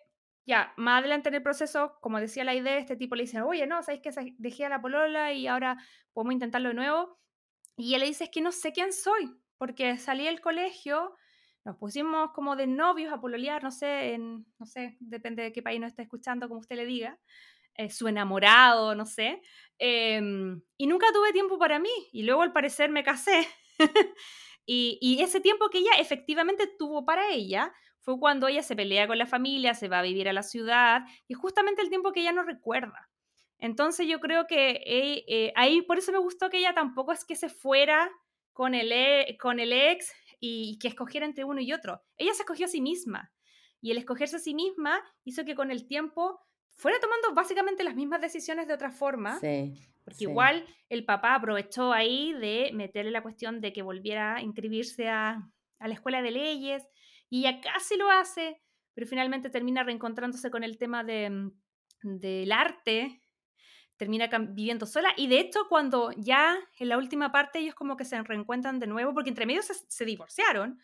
[0.45, 3.65] ya, más adelante en el proceso, como decía la idea, este tipo le dice, oye,
[3.67, 5.77] no, ¿sabes que dejé a la polola y ahora
[6.13, 7.17] podemos intentarlo de nuevo?
[7.77, 11.15] Y ella le dice, es que no sé quién soy, porque salí del colegio,
[11.65, 15.79] nos pusimos como de novios a pololear, no sé, no sé, depende de qué país
[15.79, 17.19] nos está escuchando, como usted le diga,
[17.75, 19.41] eh, su enamorado, no sé,
[19.79, 23.47] em, y nunca tuve tiempo para mí, y luego al parecer me casé.
[24.65, 29.17] Y, ese tiempo que ella efectivamente tuvo para ella fue cuando ella se pelea con
[29.17, 32.33] la familia, se va a vivir a la ciudad, y justamente el tiempo que ella
[32.33, 33.09] no recuerda.
[33.59, 37.23] Entonces yo creo que eh, eh, ahí por eso me gustó que ella tampoco es
[37.23, 38.11] que se fuera
[38.51, 42.01] con el, e, con el ex y, que escogiera entre uno y otro.
[42.17, 43.31] Ella se escogió a sí misma.
[43.79, 46.39] Y el escogerse a sí misma hizo que con el tiempo
[46.75, 49.39] fuera tomando básicamente las mismas decisiones de otra forma.
[49.39, 49.73] Sí.
[50.03, 50.23] Porque sí.
[50.25, 55.49] igual el papá aprovechó ahí de meterle la cuestión de que volviera a inscribirse a,
[55.79, 56.83] a la escuela de leyes
[57.29, 58.61] y ella casi lo hace,
[58.93, 61.51] pero finalmente termina reencontrándose con el tema de, mm,
[62.03, 63.21] del arte,
[63.97, 68.05] termina viviendo sola y de hecho cuando ya en la última parte ellos como que
[68.05, 70.79] se reencuentran de nuevo, porque entre medio se, se divorciaron,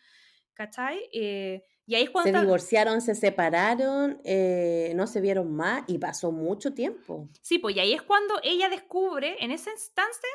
[0.54, 1.00] ¿cachai?
[1.12, 2.30] Eh, y ahí es cuando...
[2.30, 7.28] Se está- divorciaron, se separaron, eh, no se vieron más y pasó mucho tiempo.
[7.42, 10.28] Sí, pues y ahí es cuando ella descubre, en esa instancia,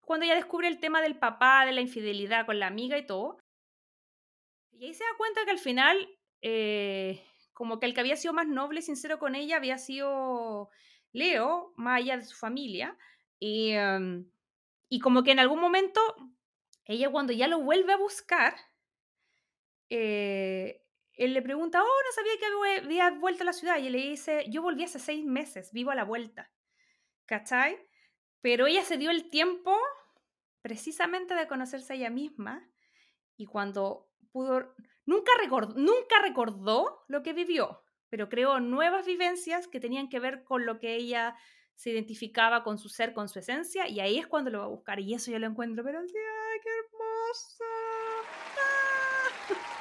[0.00, 3.36] cuando ella descubre el tema del papá, de la infidelidad con la amiga y todo.
[4.72, 6.08] Y ahí se da cuenta que al final,
[6.40, 10.70] eh, como que el que había sido más noble y sincero con ella había sido
[11.12, 12.96] Leo, más allá de su familia.
[13.38, 14.26] Y, em,
[14.88, 16.00] y como que en algún momento,
[16.86, 18.54] ella cuando ya lo vuelve a buscar,
[19.90, 20.80] eh,
[21.16, 23.78] él le pregunta, oh, no sabía que había- vuelto a la ciudad.
[23.78, 26.50] Y él le dice, yo volví hace seis meses, vivo a la vuelta.
[27.26, 27.78] ¿Cachai?
[28.40, 29.76] Pero ella se dio el tiempo
[30.60, 32.68] precisamente de conocerse a ella misma
[33.36, 34.74] y cuando pudo,
[35.06, 40.44] nunca recordó, nunca recordó lo que vivió, pero creó nuevas vivencias que tenían que ver
[40.44, 41.36] con lo que ella
[41.74, 44.68] se identificaba con su ser, con su esencia, y ahí es cuando lo va a
[44.68, 46.06] buscar, y eso yo lo encuentro, pero ¡ay,
[46.62, 47.64] qué hermoso!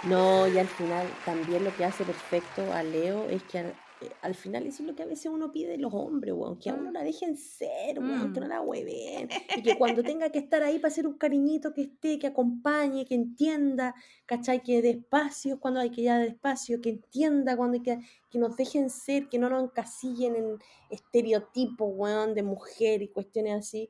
[0.10, 3.68] No, y al final también lo que hace perfecto a Leo es que al,
[4.02, 6.60] eh, al final eso es lo que a veces uno pide de los hombres, weón,
[6.60, 6.94] que a uno Mm.
[6.94, 8.50] la dejen ser, weón, que no Mm.
[8.50, 12.20] la hueven, y que cuando tenga que estar ahí para hacer un cariñito que esté,
[12.20, 13.96] que acompañe, que entienda,
[14.26, 14.62] ¿cachai?
[14.62, 18.00] Que dé espacio cuando hay que dar espacio, que entienda cuando hay que,
[18.30, 20.58] que nos dejen ser, que no nos encasillen en
[20.90, 23.90] estereotipos, weón, de mujer y cuestiones así.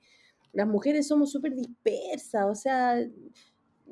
[0.52, 2.98] Las mujeres somos súper dispersas, o sea,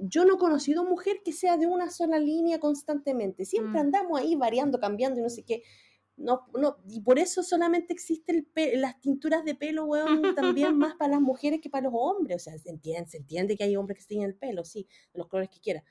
[0.04, 3.45] yo no he conocido mujer que sea de una sola línea constantemente.
[3.45, 3.86] Siempre Mm.
[3.86, 5.64] andamos ahí variando, cambiando y no sé qué.
[6.18, 10.22] No, no, y por eso solamente existen las tinturas de pelo, weón,
[10.74, 12.36] también más para las mujeres que para los hombres.
[12.36, 14.88] O sea, se entiende, se entiende que hay hombres que se tiñen el pelo, sí,
[15.14, 15.84] de los colores que quieran.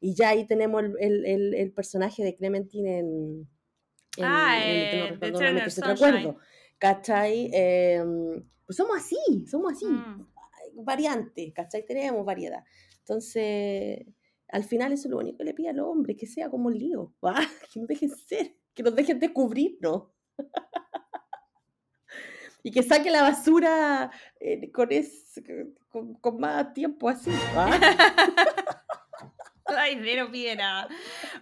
[0.00, 3.48] Y ya ahí tenemos el, el- el- el personaje de Clementine en...
[4.16, 6.36] en- Ah, en que no eh, recuerdo se.
[6.78, 7.50] ¿Cachai?
[7.52, 10.26] Em, pues somos así, somos así Mm.
[10.84, 11.84] variantes, ¿cachai?
[11.86, 12.64] Tenemos variedad.
[13.06, 14.06] Entonces,
[14.48, 17.12] al final eso es lo único que le pide al hombre, que sea como lío,
[17.24, 17.34] ¿va?
[17.72, 20.04] que nos dejen ser, que nos dejen descubrirnos.
[22.62, 25.38] y que saque la basura eh, con, es,
[25.90, 27.68] con, con más tiempo así, ¿va?
[29.66, 30.88] Ay, de no pide nada.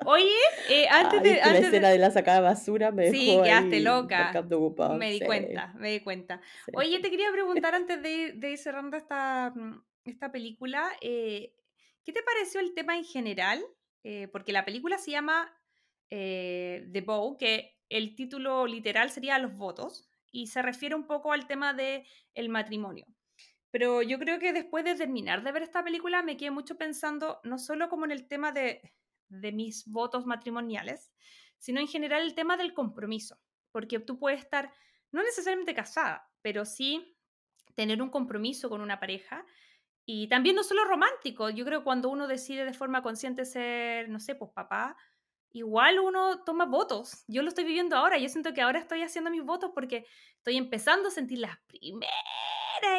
[0.05, 0.31] Oye,
[0.71, 1.37] eh, antes Ay, de...
[1.37, 4.33] la antes de- escena de la sacada de basura me Sí, dejó quedaste ahí loca.
[4.53, 6.41] ocupado, Me di sí, cuenta, me di cuenta.
[6.67, 6.73] sí.
[6.77, 11.55] Oye, te quería preguntar antes de ir, de ir cerrando esta, mm, esta película, eh,
[12.05, 13.65] ¿qué te pareció el tema en general?
[14.05, 15.53] Eh, porque la película se llama
[16.11, 21.33] eh, The Bow, que el título literal sería Los votos, y se refiere un poco
[21.33, 23.07] al tema del el matrimonio.
[23.71, 27.41] Pero yo creo que después de terminar de ver esta película me quedé mucho pensando,
[27.45, 28.95] no solo como en el tema de,
[29.29, 31.13] de mis votos matrimoniales,
[31.59, 33.39] sino en general el tema del compromiso.
[33.71, 34.73] Porque tú puedes estar,
[35.11, 37.17] no necesariamente casada, pero sí
[37.75, 39.47] tener un compromiso con una pareja.
[40.05, 44.09] Y también no solo romántico, yo creo que cuando uno decide de forma consciente ser,
[44.09, 44.97] no sé, pues papá,
[45.53, 47.25] igual uno toma votos.
[47.29, 50.57] Yo lo estoy viviendo ahora, yo siento que ahora estoy haciendo mis votos porque estoy
[50.57, 52.11] empezando a sentir las primeras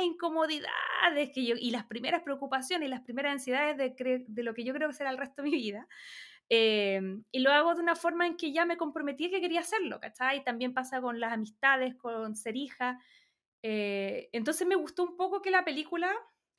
[0.02, 4.64] incomodidades que yo, y las primeras preocupaciones y las primeras ansiedades de, de lo que
[4.64, 5.88] yo creo que será el resto de mi vida.
[6.50, 7.02] Eh,
[7.32, 10.44] y lo hago de una forma en que ya me comprometí que quería hacerlo, ¿cachai?
[10.44, 13.00] También pasa con las amistades, con ser hija.
[13.64, 16.14] Eh, entonces me gustó un poco que la película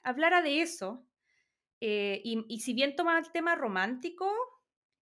[0.04, 1.06] hablara de eso.
[1.80, 4.30] eh, y, si bien toma el tema romántico,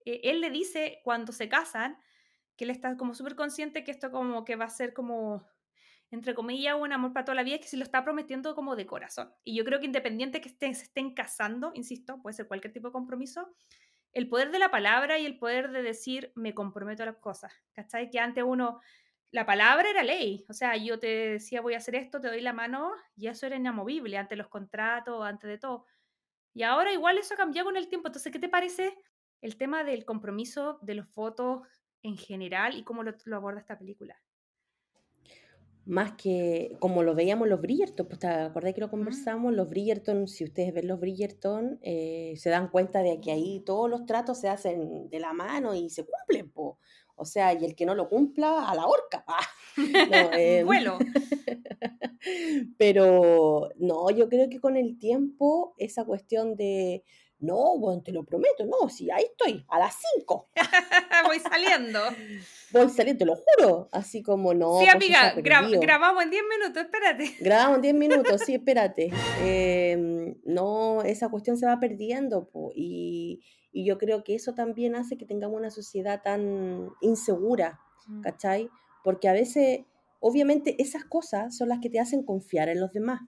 [0.05, 1.99] eh, él le dice cuando se casan
[2.57, 5.47] que él está como súper consciente que esto como que va a ser como,
[6.11, 8.87] entre comillas, un amor para toda la vida, que se lo está prometiendo como de
[8.87, 9.33] corazón.
[9.45, 12.89] Y yo creo que independiente que estén, se estén casando, insisto, puede ser cualquier tipo
[12.89, 13.49] de compromiso,
[14.13, 17.53] el poder de la palabra y el poder de decir me comprometo a las cosas,
[17.73, 18.11] ¿cachai?
[18.11, 18.81] Que antes uno,
[19.33, 22.41] la palabra era ley, o sea, yo te decía voy a hacer esto, te doy
[22.43, 25.87] la mano, y eso era inamovible, ante los contratos, antes de todo.
[26.55, 28.95] Y ahora igual eso ha cambiado con el tiempo, entonces, ¿qué te parece
[29.43, 31.63] el tema del compromiso de los votos
[32.03, 34.23] en general y cómo lo, lo aborda esta película?
[35.85, 40.29] Más que como lo veíamos los Bridgerton, pues te acordás que lo conversamos, los Bridgerton,
[40.29, 44.39] si ustedes ven los Bridgerton, eh, se dan cuenta de que ahí todos los tratos
[44.39, 46.79] se hacen de la mano y se cumplen, po.
[47.23, 49.25] O sea, y el que no lo cumpla, a la horca.
[49.25, 49.39] pa.
[49.77, 50.99] No, eh, Vuelo.
[52.79, 57.05] Pero no, yo creo que con el tiempo esa cuestión de,
[57.39, 60.51] No, bueno, te lo prometo, no, sí, ahí estoy, a las 5.
[61.27, 62.01] Voy saliendo.
[62.73, 63.89] Voy saliendo, te lo juro.
[63.93, 64.81] Así como no.
[64.81, 67.37] Sí, amiga, grabamos en 10 minutos, espérate.
[67.41, 69.11] Grabamos en 10 minutos, sí, espérate.
[69.43, 72.51] Em, no, esa cuestión se va perdiendo.
[72.75, 73.41] y,
[73.73, 78.21] y, yo creo que eso también hace que tengamos una sociedad tan insegura, mm.
[78.21, 78.71] ¿cachai?
[79.03, 79.81] Porque a veces,
[80.21, 83.21] obviamente, esas cosas son las que te hacen confiar en los demás.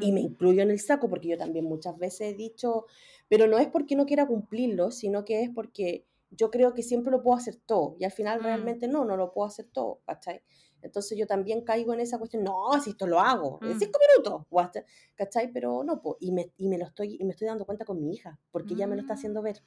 [0.00, 0.24] Y me mm.
[0.24, 2.86] incluyo en el saco porque yo también muchas veces he dicho,
[3.28, 7.10] pero no es porque no quiera cumplirlo, sino que es porque yo creo que siempre
[7.10, 8.44] lo puedo hacer todo y al final mm.
[8.44, 10.42] realmente no, no lo puedo hacer todo, ¿cachai?
[10.82, 13.78] Entonces yo también caigo en esa cuestión, no, si esto lo hago, en mm.
[13.78, 15.52] cinco minutos, ¿cachai?
[15.52, 18.12] Pero no, y, me, y me lo estoy, y me estoy dando cuenta con mi
[18.12, 19.62] hija, porque ella me lo está haciendo ver.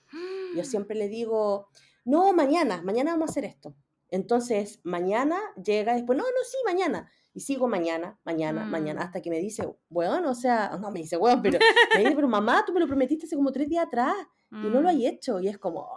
[0.55, 1.67] Yo siempre le digo,
[2.05, 3.75] no, mañana, mañana vamos a hacer esto.
[4.09, 7.09] Entonces, mañana llega después, no, no, sí, mañana.
[7.33, 9.03] Y sigo mañana, mañana, mañana, mm.
[9.05, 11.57] hasta que me dice, bueno, o sea, no me dice, bueno, pero
[11.95, 14.13] me dice, pero mamá, tú me lo prometiste hace como tres días atrás
[14.51, 15.39] y no lo hay hecho.
[15.39, 15.89] Y es como,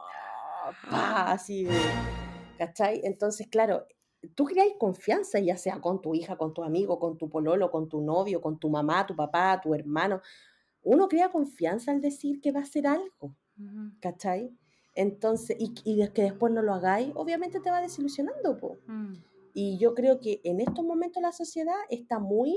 [0.91, 1.67] ah, así,
[2.59, 3.03] ¿cachai?
[3.05, 3.87] Entonces, claro,
[4.35, 7.89] tú creas confianza, ya sea con tu hija, con tu amigo, con tu pololo, con
[7.89, 10.21] tu novio, con tu mamá, tu papá, tu hermano.
[10.83, 13.35] Uno crea confianza al decir que va a hacer algo,
[14.01, 14.57] ¿cachai?
[14.95, 18.79] Entonces, y, y que después no lo hagáis, obviamente te va desilusionando, po.
[18.87, 19.15] Mm.
[19.53, 22.57] Y yo creo que en estos momentos la sociedad está muy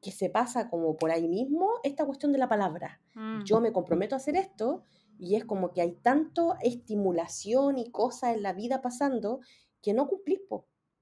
[0.00, 3.00] que se pasa como por ahí mismo esta cuestión de la palabra.
[3.14, 3.44] Mm.
[3.44, 4.82] Yo me comprometo a hacer esto
[5.18, 9.40] y es como que hay tanto estimulación y cosas en la vida pasando
[9.82, 10.40] que no cumplís,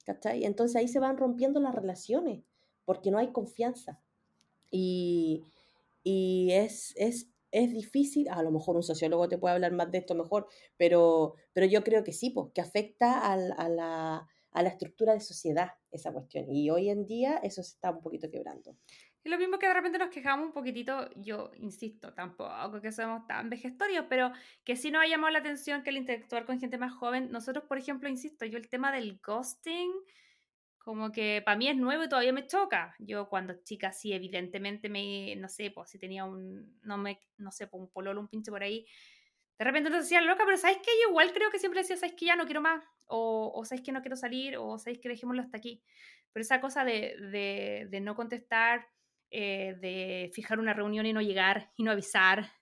[0.06, 0.44] ¿cachai?
[0.44, 2.42] Entonces ahí se van rompiendo las relaciones
[2.86, 4.00] porque no hay confianza.
[4.70, 5.44] Y,
[6.02, 9.98] y es, es, es difícil, a lo mejor un sociólogo te puede hablar más de
[9.98, 10.46] esto mejor,
[10.76, 15.20] pero, pero yo creo que sí, pues, que afecta a la a la estructura de
[15.20, 16.50] sociedad esa cuestión.
[16.50, 18.74] Y hoy en día eso se está un poquito quebrando.
[19.26, 23.26] Es lo mismo que de repente nos quejamos un poquitito, yo insisto, tampoco que somos
[23.26, 24.30] tan vejestorios, pero
[24.62, 27.64] que sí nos ha llamado la atención que el interactuar con gente más joven, nosotros,
[27.64, 29.90] por ejemplo, insisto, yo el tema del ghosting,
[30.78, 32.94] como que para mí es nuevo y todavía me choca.
[33.00, 37.50] Yo cuando chica sí, evidentemente me, no sé, pues si tenía un, no me, no
[37.50, 38.86] sé, pues un pololo, un pinche por ahí,
[39.58, 40.90] de repente no decía loca, pero ¿sabes qué?
[41.02, 42.26] Yo igual creo que siempre decía, ¿sabes qué?
[42.26, 44.56] Ya no quiero más, o, o ¿sabes que no quiero salir?
[44.58, 45.82] O ¿sabes que dejémoslo hasta aquí?
[46.32, 48.86] Pero esa cosa de, de, de no contestar,
[49.30, 52.52] eh, de fijar una reunión y no llegar y no avisar,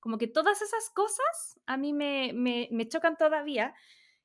[0.00, 3.74] como que todas esas cosas a mí me, me, me chocan todavía.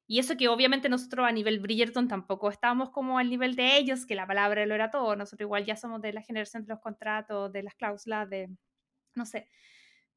[0.08, 4.08] Y eso que obviamente nosotros a nivel Bridgerton tampoco estábamos como al nivel de ellos,
[4.08, 5.16] que la palabra lo era todo.
[5.16, 8.50] Nosotros igual ya somos de la generación de los contratos, de las cláusulas, de,
[9.16, 9.48] no sé.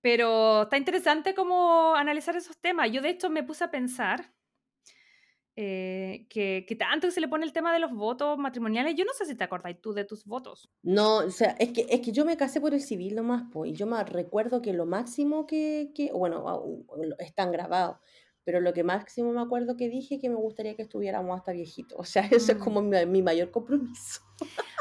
[0.01, 2.91] Pero está interesante como analizar esos temas.
[2.91, 4.33] Yo de hecho me puse a pensar
[5.55, 8.94] eh, que, que, tanto se le pone el tema de los votos matrimoniales.
[8.94, 10.70] Yo no sé si te acordáis tú de tus votos.
[10.82, 13.70] No, o sea, es que, es que yo me casé por el civil nomás, pues,
[13.70, 16.84] y yo me recuerdo que lo máximo que, que bueno,
[17.18, 17.98] están grabados,
[18.44, 21.98] pero lo que máximo me acuerdo que dije que me gustaría que estuviéramos hasta viejitos.
[22.00, 22.62] O sea, eso es mm.
[22.62, 24.22] como mi, mi, mayor compromiso.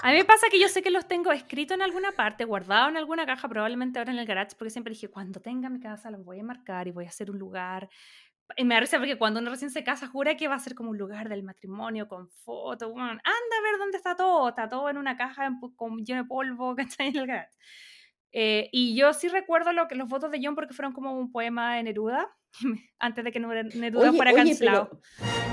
[0.01, 2.89] A mí me pasa que yo sé que los tengo escritos en alguna parte, guardados
[2.89, 6.09] en alguna caja, probablemente ahora en el garage, porque siempre dije, cuando tenga mi casa
[6.09, 7.89] los voy a marcar y voy a hacer un lugar.
[8.57, 10.91] Y me parece porque cuando uno recién se casa jura que va a ser como
[10.91, 12.91] un lugar del matrimonio con fotos.
[12.91, 14.49] anda a ver dónde está todo.
[14.49, 17.07] Está todo en una caja con lleno de polvo, ¿cachai?
[17.07, 17.57] En el garage.
[18.33, 21.31] Eh, y yo sí recuerdo lo que, los votos de John porque fueron como un
[21.31, 22.29] poema de Neruda,
[22.99, 25.01] antes de que Neruda fuera cancelado.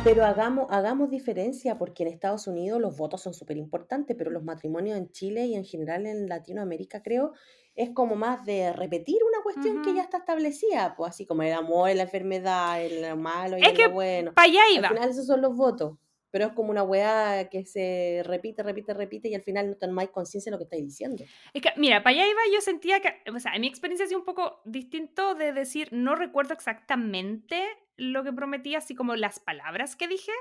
[0.04, 4.44] Pero, hagamos, hagamos diferencia, porque en Estados Unidos los votos son súper importantes, pero los
[4.44, 7.32] matrimonios en Chile y en general en Latinoamérica, creo,
[7.74, 11.52] es como más de repetir una cuestión que ya está establecida, pues así como el
[11.52, 14.34] amor, la enfermedad, el malo y es lo bueno.
[14.34, 14.88] Para allá iba.
[14.88, 15.96] Al final esos son los votos
[16.30, 20.08] pero es como una weá que se repite, repite, repite y al final no más
[20.08, 21.24] conciencia de lo que estáis diciendo.
[21.52, 24.08] Es que, mira, para allá iba, yo sentía que, o sea, en mi experiencia ha
[24.08, 27.62] sido un poco distinto de decir, no recuerdo exactamente
[27.96, 30.32] lo que prometí, así como las palabras que dije,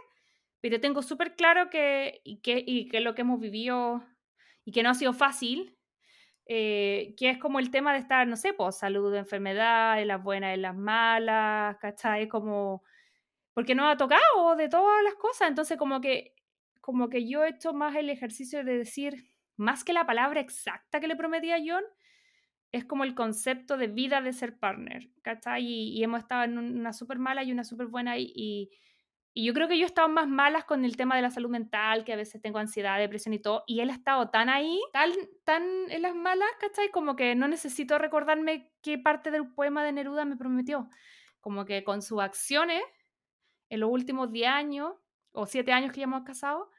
[0.62, 4.04] pero tengo súper claro que y, que, y que lo que hemos vivido
[4.66, 5.78] y que no ha sido fácil,
[6.46, 10.24] eh, que es como el tema de estar, no sé, pues salud, enfermedad, en las
[10.24, 12.28] buenas, en las malas, ¿cachai?
[12.28, 12.84] Como
[13.58, 15.50] porque no ha tocado de todas las cosas.
[15.50, 16.36] Entonces, como que,
[16.80, 21.00] como que yo he hecho más el ejercicio de decir, más que la palabra exacta
[21.00, 21.84] que le prometí a John,
[22.72, 25.66] es como el concepto de vida de ser partner, ¿cachai?
[25.66, 28.70] Y, hemos estado en una súper mala y una súper buena y, y,
[29.44, 32.04] yo creo que yo he estado más malas con el tema de la salud mental,
[32.06, 35.10] que a veces tengo ansiedad, depresión y todo, y él ha estado tan ahí, tan,
[35.46, 36.92] tan en las malas, ¿cachai?
[36.92, 40.92] Como que no necesito recordarme qué parte del poema de Neruda me prometió.
[41.42, 42.84] Como que con sus acciones
[43.70, 44.94] en los últimos 10 años
[45.32, 46.70] o 7 años que ya hemos casado,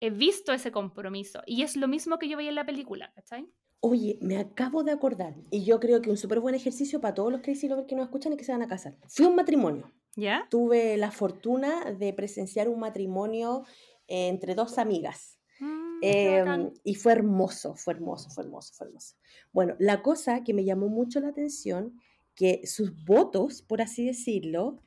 [0.00, 1.42] he visto ese compromiso.
[1.46, 3.48] Y es lo mismo que yo veía en la película, ¿cachai?
[3.80, 7.32] Oye, me acabo de acordar, y yo creo que un súper buen ejercicio para todos
[7.32, 8.96] los crazy lovers que nos escuchan y que se van a casar.
[9.08, 9.90] Fui a un matrimonio.
[10.14, 10.46] ¿Ya?
[10.50, 13.64] Tuve la fortuna de presenciar un matrimonio
[14.06, 15.38] eh, entre dos amigas.
[15.58, 15.98] Mm.
[16.02, 19.16] Em, y fue hermoso, fue hermoso, fue hermoso, fue hermoso.
[19.52, 21.98] Bueno, la cosa que me llamó mucho la atención,
[22.34, 24.82] que sus votos, por así decirlo,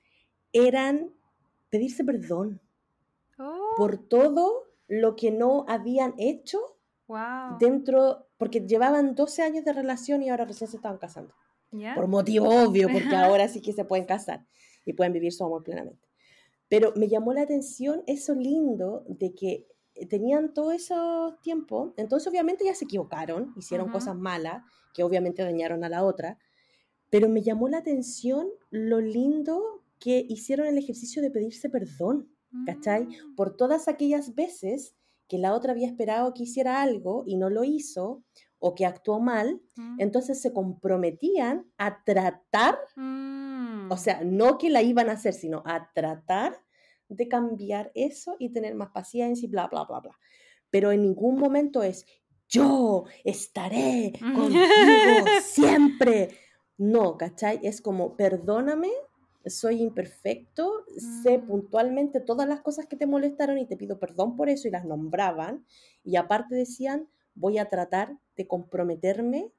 [0.53, 1.11] eran
[1.75, 2.61] pedirse perdón
[3.37, 6.59] Oh, por todo lo que no habían hecho
[7.07, 7.57] wow.
[7.59, 11.33] dentro, porque llevaban 12 años de relación y ahora recién se estaban casando.
[11.93, 14.45] Por motivo obvio, porque ahora sí que se pueden casar
[14.85, 16.07] y pueden vivir su amor plenamente.
[16.69, 19.67] Pero me llamó la atención eso lindo de que
[20.09, 20.95] tenían todo ese
[21.41, 23.93] tiempo, entonces obviamente ya se equivocaron, hicieron Ujú.
[23.93, 24.63] cosas malas,
[24.93, 26.37] que obviamente dañaron a la otra,
[27.09, 32.29] pero me llamó la atención lo lindo que hicieron el ejercicio de pedirse perdón,
[32.67, 33.05] ¿cachai?
[33.05, 34.95] Mm, Por todas aquellas veces
[35.27, 38.23] que la otra había esperado que hiciera algo y no lo hizo,
[38.59, 43.91] o que actuó mal, mm, entonces se comprometían a tratar mm.
[43.91, 46.55] o sea, no que la iban a hacer, sino a tratar
[47.09, 50.19] de cambiar eso y tener más paciencia y bla, bla, bla, bla.
[50.69, 52.05] Pero en ningún momento es,
[52.47, 54.61] yo estaré contigo
[55.43, 56.29] siempre.
[56.77, 57.59] No, ¿cachai?
[57.63, 58.91] Es como, perdóname,
[59.47, 60.85] soy imperfecto,
[61.23, 61.47] sé Mm.
[61.47, 64.85] puntualmente todas las cosas que te molestaron y te pido perdón por eso y las
[64.85, 65.65] nombraban.
[66.03, 69.51] Y aparte decían, voy a tratar de comprometerme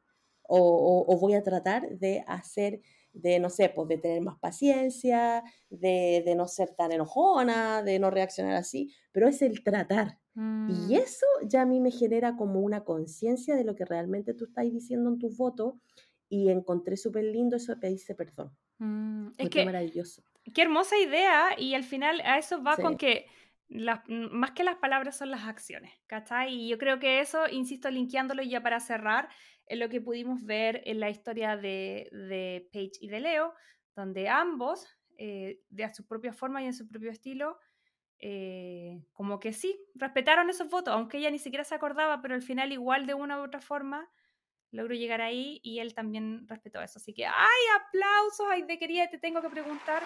[0.49, 2.81] o, o- o voy a tratar de hacer,
[3.13, 7.99] de no sé, pues de tener más paciencia, de, de no ser tan enojona, de
[7.99, 10.19] no reaccionar así, pero es el tratar.
[10.35, 10.71] Mm.
[10.91, 14.45] Y eso ya a mí me genera como una conciencia de lo que realmente tú
[14.47, 15.75] estás diciendo en tus votos
[16.29, 18.51] y encontré súper lindo eso de pedirse perdón.
[18.79, 20.23] Mm, Es que maravilloso.
[20.55, 22.99] qué hermosa idea y al final a eso va con Sí.
[22.99, 23.27] que
[23.69, 26.55] las- mm, más que las palabras son las acciones, ¿cachai?
[26.55, 29.29] Y yo creo que eso, insisto, linkeándolo ya para cerrar,
[29.67, 33.55] es lo que pudimos ver en la historia de, de Paige y de Leo,
[33.97, 34.87] donde ambos,
[35.19, 37.59] eh, de a su propia forma y en su propio estilo,
[38.19, 42.43] eh, como que sí, respetaron esos votos, aunque ella ni siquiera se acordaba, pero al
[42.43, 44.09] final igual de una u otra forma
[44.73, 46.99] logró llegar ahí y él también respetó eso.
[46.99, 47.33] Así que, ¡ay,
[47.81, 48.47] aplausos!
[48.51, 50.03] Ay, de querida, te tengo que preguntar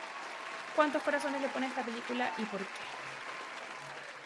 [0.76, 2.66] cuántos corazones le pone a esta película y por qué.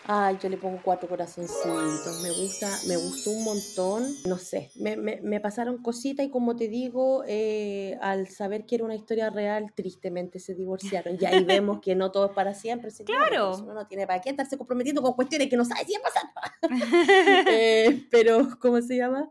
[0.06, 2.20] Ay, yo le pongo cuatro corazoncitos.
[2.22, 4.04] Me gusta, me gustó un montón.
[4.26, 8.74] No sé, me, me- me pasaron cositas y como te digo, eh, al saber que
[8.74, 11.16] era una historia real, tristemente se divorciaron.
[11.18, 12.90] Y ahí vemos que no todo es para siempre.
[13.06, 13.52] Claro.
[13.52, 16.00] pues Uno no tiene para qué estarse comprometiendo con cuestiones que no sabe si va
[16.00, 16.30] a pasar.
[17.48, 19.30] Eh, pero, ¿cómo se llama?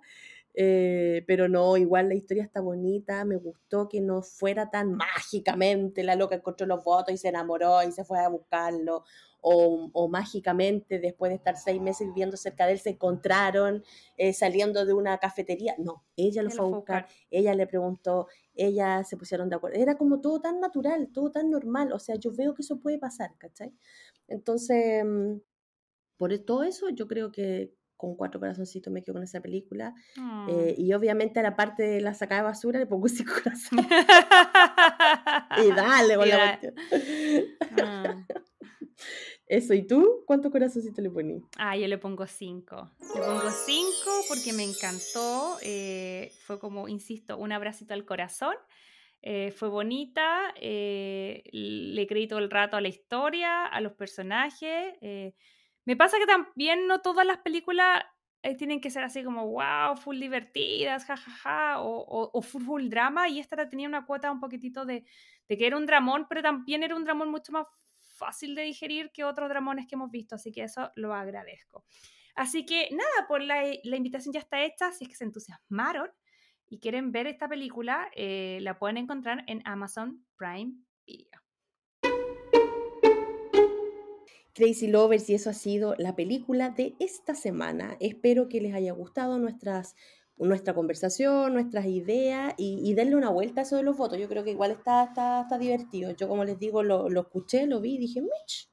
[0.56, 6.04] Eh, pero no, igual la historia está bonita, me gustó que no fuera tan mágicamente
[6.04, 9.04] la loca encontró los votos y se enamoró y se fue a buscarlo,
[9.42, 13.84] o, o mágicamente después de estar seis meses viviendo cerca de él se encontraron
[14.18, 15.76] eh, saliendo de una cafetería.
[15.80, 19.78] No, ella lo fue a buscar, ella le preguntó, ella se pusieron de acuerdo.
[19.80, 23.00] Era como todo tan natural, todo tan normal, o sea, yo veo que eso puede
[23.00, 23.74] pasar, ¿cachai?
[24.28, 25.38] Entonces, mm,
[26.18, 29.94] por e- todo eso, yo creo que con cuatro corazoncitos me quedo con esa película.
[30.18, 30.48] Mm.
[30.50, 33.86] Eh, y obviamente a la parte de la sacada de basura le pongo cinco corazones.
[35.64, 36.76] y dale con Y la cuestión.
[37.72, 38.26] Mm.
[39.46, 40.24] Eso, ¿y tú?
[40.26, 41.42] ¿Cuántos corazoncitos le poní?
[41.58, 42.92] Ah, yo le pongo 5.
[43.16, 45.58] Le pongo 5 porque me encantó.
[45.62, 48.56] eh, fue como, insisto, un abracito al corazón.
[49.22, 50.54] eh, fue bonita.
[50.62, 54.96] le creí todo el rato a la historia, a los personajes.
[55.86, 55.86] Eh.
[55.86, 58.04] me pasa que también no todas las películas
[58.42, 62.90] eh, tienen que ser así como, wow, full divertidas, jajaja, o, o, o full, full
[62.90, 63.30] drama.
[63.30, 65.06] Y esta tenía una cuota un poquitito de,
[65.48, 67.68] que era un dramón, pero también era un dramón mucho más
[68.16, 71.86] fácil de digerir que otros dramones que hemos visto, así que eso lo agradezco.
[72.36, 76.10] Así que nada, por la, la invitación ya está hecha, si es que se entusiasmaron
[76.68, 80.74] y quieren ver esta película, eh, la pueden encontrar en Amazon Prime
[81.06, 81.43] Video.
[84.54, 87.98] Crazy Lovers y eso ha sido la película de esta semana.
[88.00, 89.96] Espero que les haya gustado nuestras,
[90.38, 94.20] nuestra conversación, nuestras ideas y, y denle una vuelta a eso de los votos.
[94.20, 96.12] Yo creo que igual está, está, está divertido.
[96.12, 98.70] Yo como les digo, lo, lo escuché, lo vi y dije, Mitch,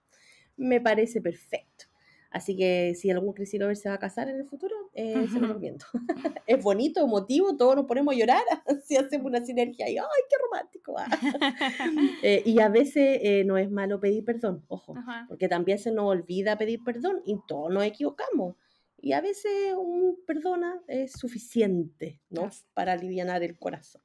[0.57, 1.87] me parece perfecto.
[2.31, 5.41] Así que si algún Crazy Lover se va a casar en el futuro, eh, se
[5.41, 5.85] lo recomiendo.
[6.47, 8.43] es bonito, emotivo, todos nos ponemos a llorar
[8.85, 10.97] si hacemos una sinergia y ¡ay, qué romántico!
[10.99, 11.09] ah".
[12.23, 14.95] Eh, y a veces eh, no es malo pedir perdón, ojo,
[15.29, 18.57] porque también se nos olvida pedir perdón y todos nos equivocamos.
[18.99, 22.45] Y a veces un perdona es suficiente, ¿no?
[22.45, 22.65] Así.
[22.75, 24.03] Para aliviar el corazón.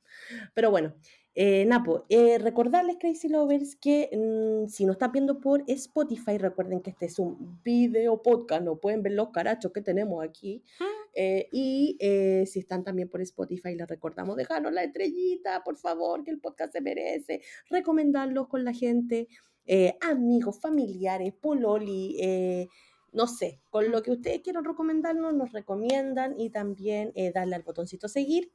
[0.53, 0.95] Pero bueno,
[1.37, 6.81] Eh, Napo, eh, recordarles, Crazy Lovers, que mm, si nos están viendo por Spotify, recuerden
[6.81, 10.63] que este es un video podcast, no pueden ver los carachos que tenemos aquí.
[11.13, 11.97] Eh, y
[12.47, 16.71] si están también por Spotify, les recordamos dejarnos la estrellita, por favor, que el podcast
[16.71, 17.41] se merece.
[17.69, 19.27] Recomendarlo con la gente,
[20.01, 22.17] amigos, familiares, pololi,
[23.15, 27.63] no sé, con lo que ustedes quieran recomendarnos, nos recomiendan y también eh, darle al
[27.63, 28.51] botoncito seguir.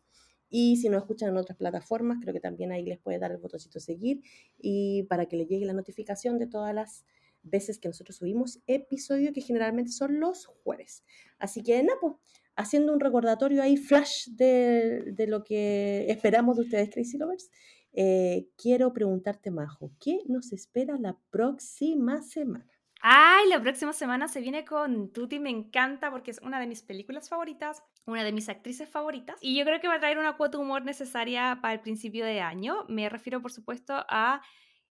[0.50, 3.38] Y si nos escuchan en otras plataformas, creo que también ahí les puede dar el
[3.38, 4.20] botoncito seguir
[4.58, 7.06] y para que les llegue la notificación de todas las
[7.42, 11.04] veces que nosotros subimos episodio que generalmente son los jueves.
[11.38, 12.20] Así que, Napo,
[12.56, 17.50] haciendo un recordatorio ahí, flash de, de lo que esperamos de ustedes, Crazy Lovers,
[17.92, 22.79] eh, quiero preguntarte, Majo, ¿qué nos espera la próxima semana?
[23.02, 26.82] Ay, la próxima semana se viene con Tuti, me encanta porque es una de mis
[26.82, 30.36] películas favoritas, una de mis actrices favoritas y yo creo que va a traer una
[30.36, 32.84] cuota de humor necesaria para el principio de año.
[32.88, 34.42] Me refiero, por supuesto, a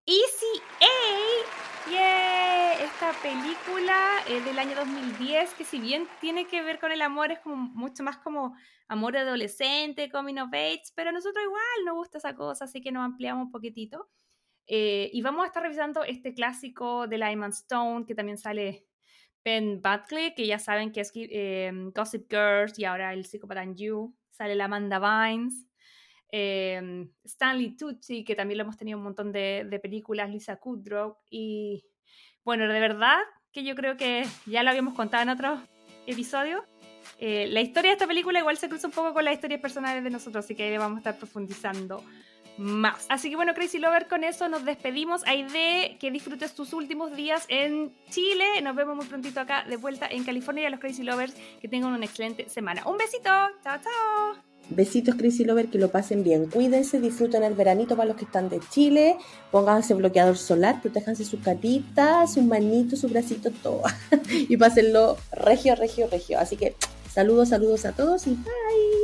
[0.05, 1.91] Easy A.
[1.91, 2.85] ¡Yay!
[2.85, 3.97] Esta película
[4.29, 7.57] eh, del año 2010 que si bien tiene que ver con el amor, es como
[7.57, 8.55] mucho más como
[8.87, 12.93] amor adolescente, coming of age, pero a nosotros igual nos gusta esa cosa, así que
[12.93, 14.11] nos ampliamos un poquitito.
[14.67, 18.87] Eh, y vamos a estar revisando este clásico de Emma Stone, que también sale
[19.45, 24.15] Ben Buckley, que ya saben que es eh, Gossip Girls y ahora el psicópata You.
[24.31, 25.67] Sale la Amanda Vines.
[26.33, 31.19] eh, Stanley Tucci, que también lo hemos tenido un montón de, películas, Lisa Kudrow.
[31.31, 31.85] Y
[32.45, 33.19] bueno, de verdad
[33.53, 35.61] que yo creo que ya lo habíamos contado en otros
[36.07, 36.63] episodios.
[37.21, 40.11] La historia de esta película igual se cruza un poco con las historias personales de
[40.11, 42.03] nosotros, así que ahí vamos a estar profundizando
[42.59, 43.07] más.
[43.09, 45.23] Así que bueno, Crazy Lover, con eso nos despedimos.
[45.27, 48.45] Hay de que disfrutes tus últimos días en Chile.
[48.63, 50.65] Nos vemos muy prontito acá de vuelta en California.
[50.65, 52.83] Y a los Crazy Lovers, que tengan una excelente semana.
[52.87, 53.31] Un besito.
[53.63, 54.55] Chao, chao.
[54.71, 56.49] Besitos, Crazy Lover, que lo pasen bien.
[56.49, 59.17] Cuídense, disfruten el veranito para los que están de Chile.
[59.51, 63.83] Pónganse bloqueador solar, protéjanse sus caritas, sus manitos, sus bracitos, todo.
[64.31, 66.39] y pásenlo regio, regio, regio.
[66.39, 66.75] Así que
[67.13, 69.04] saludos, saludos a todos y bye.